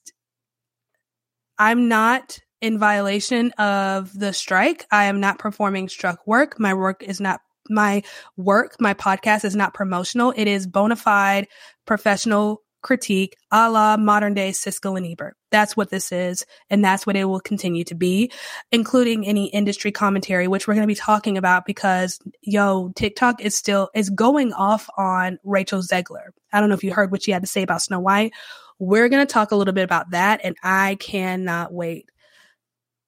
I'm 1.58 1.88
not 1.88 2.40
in 2.62 2.80
violation 2.80 3.52
of 3.54 4.18
the 4.18 4.34
strike. 4.34 4.86
I 4.92 5.06
am 5.06 5.20
not 5.20 5.40
performing 5.40 5.90
struck 5.90 6.26
work. 6.26 6.60
My 6.60 6.74
work 6.74 7.04
is 7.04 7.20
not 7.20 7.42
my 7.70 8.04
work, 8.38 8.76
my 8.80 8.94
podcast 8.94 9.46
is 9.46 9.56
not 9.56 9.74
promotional. 9.74 10.34
It 10.36 10.48
is 10.48 10.68
bona 10.68 10.96
fide 10.96 11.48
professional 11.86 12.62
critique 12.86 13.36
a 13.52 13.68
la 13.68 13.98
modern 13.98 14.36
day 14.36 14.52
Siskel 14.52 14.96
and 14.96 15.08
Ebert. 15.08 15.36
That's 15.50 15.76
what 15.76 15.90
this 15.90 16.12
is. 16.12 16.46
And 16.70 16.86
that's 16.86 17.08
what 17.08 17.16
it 17.16 17.26
will 17.26 17.40
continue 17.40 17.84
to 17.86 17.96
be, 17.96 18.32
including 18.72 19.26
any 19.26 19.48
industry 19.48 19.92
commentary, 19.92 20.48
which 20.48 20.68
we're 20.68 20.76
going 20.76 20.84
to 20.84 20.88
be 20.88 20.94
talking 20.94 21.36
about 21.36 21.66
because 21.66 22.20
yo, 22.42 22.92
TikTok 22.96 23.42
is 23.42 23.56
still, 23.56 23.90
is 23.96 24.12
going 24.12 24.54
off 24.54 24.88
on 24.98 25.40
Rachel 25.44 25.82
Zegler. 25.82 26.28
I 26.54 26.60
don't 26.60 26.70
know 26.70 26.76
if 26.76 26.84
you 26.84 26.94
heard 26.94 27.12
what 27.12 27.24
she 27.24 27.32
had 27.32 27.42
to 27.42 27.48
say 27.48 27.64
about 27.64 27.82
Snow 27.82 28.00
White. 28.00 28.34
We're 28.78 29.10
going 29.10 29.26
to 29.26 29.34
talk 29.34 29.52
a 29.52 29.56
little 29.56 29.74
bit 29.74 29.84
about 29.84 30.12
that 30.12 30.42
and 30.44 30.56
I 30.62 30.96
cannot 30.96 31.74
wait. 31.74 32.06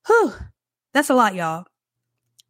Whew. 0.07 0.33
That's 0.93 1.11
a 1.11 1.15
lot, 1.15 1.35
y'all. 1.35 1.65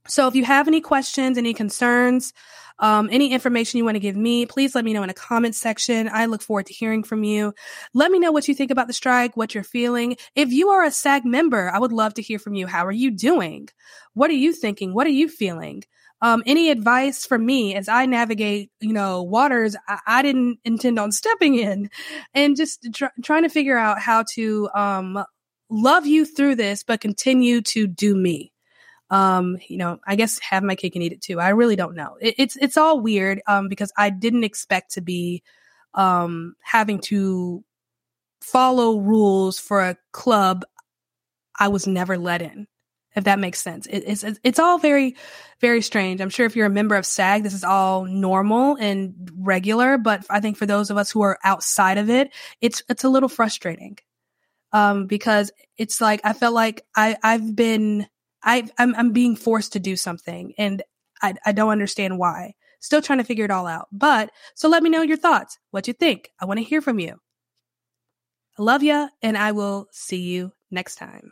So 0.08 0.28
if 0.28 0.36
you 0.36 0.46
have 0.46 0.68
any 0.68 0.82
questions, 0.82 1.38
any 1.38 1.54
concerns, 1.54 2.34
um, 2.80 3.10
any 3.12 3.32
information 3.32 3.78
you 3.78 3.86
want 3.86 3.96
to 3.96 4.00
give 4.00 4.16
me, 4.16 4.46
please 4.46 4.76
let 4.76 4.86
me 4.86 4.94
know 4.94 5.02
in 5.02 5.08
the 5.08 5.14
comments 5.14 5.58
section. 5.58 6.10
I 6.12 6.26
look 6.26 6.42
forward 6.42 6.68
to 6.68 6.74
hearing 6.74 7.04
from 7.04 7.24
you. 7.24 7.54
Let 7.94 8.12
me 8.12 8.20
know 8.20 8.32
what 8.32 8.48
you 8.48 8.54
think 8.54 8.72
about 8.72 8.88
the 8.88 8.94
strike, 8.94 9.36
what 9.36 9.56
you're 9.56 9.64
feeling. 9.64 10.18
If 10.36 10.52
you 10.52 10.70
are 10.70 10.84
a 10.84 10.92
SAG 10.92 11.26
member, 11.26 11.72
I 11.74 11.80
would 11.80 11.92
love 11.92 12.14
to 12.16 12.22
hear 12.22 12.40
from 12.40 12.54
you. 12.54 12.68
How 12.68 12.86
are 12.86 12.92
you 12.92 13.12
doing? 13.12 13.70
What 14.14 14.30
are 14.30 14.36
you 14.36 14.54
thinking? 14.54 14.94
What 14.94 15.08
are 15.08 15.12
you 15.12 15.28
feeling? 15.28 15.84
Um, 16.22 16.42
any 16.46 16.72
advice 16.72 17.26
from 17.26 17.46
me 17.46 17.76
as 17.76 17.88
I 17.88 18.08
navigate, 18.08 18.72
you 18.80 18.94
know, 18.94 19.22
waters 19.22 19.76
I, 19.88 20.00
I 20.08 20.22
didn't 20.22 20.60
intend 20.64 21.00
on 21.00 21.12
stepping 21.12 21.56
in 21.56 21.90
and 22.34 22.56
just 22.56 22.88
tr- 22.94 23.06
trying 23.24 23.44
to 23.44 23.50
figure 23.50 23.78
out 23.78 24.00
how 24.00 24.24
to, 24.34 24.70
um, 24.74 25.24
love 25.70 26.06
you 26.08 26.26
through 26.26 26.56
this, 26.56 26.82
but 26.84 27.02
continue 27.02 27.62
to 27.62 27.88
do 27.88 28.16
me 28.16 28.54
um, 29.10 29.58
you 29.68 29.78
know, 29.78 30.00
I 30.06 30.16
guess 30.16 30.40
have 30.40 30.64
my 30.64 30.76
cake 30.76 30.96
and 30.96 31.04
eat 31.04 31.14
it 31.14 31.22
too. 31.22 31.40
I 31.40 31.50
really 31.50 31.76
don't 31.76 31.96
know. 31.96 32.18
It, 32.20 32.36
it's 32.38 32.56
it's 32.58 32.78
all 32.78 33.00
weird 33.00 33.42
um, 33.48 33.70
because 33.70 33.92
I 33.98 34.10
didn't 34.10 34.44
expect 34.44 34.94
to 34.94 35.02
be 35.02 35.44
um, 35.94 36.56
having 36.62 37.00
to 37.00 37.64
follow 38.42 39.00
rules 39.00 39.60
for 39.60 39.82
a 39.82 39.98
club 40.12 40.66
I 41.60 41.70
was 41.70 41.88
never 41.88 42.18
let 42.18 42.42
in. 42.42 42.68
If 43.16 43.24
that 43.24 43.40
makes 43.40 43.60
sense, 43.62 43.88
it, 43.88 44.04
it's 44.06 44.24
it's 44.44 44.60
all 44.60 44.78
very 44.78 45.16
very 45.60 45.82
strange. 45.82 46.22
I'm 46.22 46.30
sure 46.30 46.46
if 46.46 46.56
you're 46.56 46.68
a 46.68 46.70
member 46.70 46.96
of 46.96 47.06
SAG, 47.06 47.42
this 47.42 47.54
is 47.54 47.64
all 47.64 48.06
normal 48.06 48.76
and 48.76 49.32
regular. 49.40 49.98
But 49.98 50.26
I 50.30 50.40
think 50.40 50.56
for 50.56 50.68
those 50.68 50.92
of 50.92 50.98
us 50.98 51.10
who 51.10 51.22
are 51.22 51.40
outside 51.44 51.98
of 51.98 52.10
it, 52.12 52.32
it's 52.62 52.84
it's 52.90 53.06
a 53.06 53.10
little 53.10 53.30
frustrating 53.30 53.98
um, 54.72 55.08
because 55.08 55.52
it's 55.78 56.00
like 56.00 56.22
I 56.24 56.34
felt 56.34 56.54
like 56.54 56.86
I 56.96 57.18
I've 57.24 57.56
been 57.56 58.08
I, 58.44 58.70
I'm, 58.78 58.96
I'm 58.96 59.12
being 59.12 59.36
forced 59.36 59.74
to 59.74 59.80
do 59.80 59.96
something 59.96 60.54
and 60.58 60.84
I, 61.22 61.36
I 61.46 61.52
don't 61.52 61.70
understand 61.70 62.20
why. 62.20 62.54
Still 62.80 63.02
trying 63.02 63.20
to 63.20 63.26
figure 63.26 63.46
it 63.46 63.52
all 63.52 63.68
out. 63.68 63.88
But 63.92 64.32
so 64.56 64.70
let 64.70 64.84
me 64.84 64.90
know 64.90 65.02
your 65.02 65.18
thoughts. 65.18 65.58
What 65.72 65.88
you 65.88 65.94
think? 65.94 66.30
I 66.40 66.46
want 66.46 66.60
to 66.60 66.64
hear 66.64 66.82
from 66.82 67.00
you. 67.00 67.16
I 68.58 68.62
love 68.62 68.84
you 68.84 69.10
and 69.22 69.38
I 69.38 69.52
will 69.52 69.88
see 69.92 70.22
you 70.22 70.52
next 70.72 70.96
time. 70.96 71.32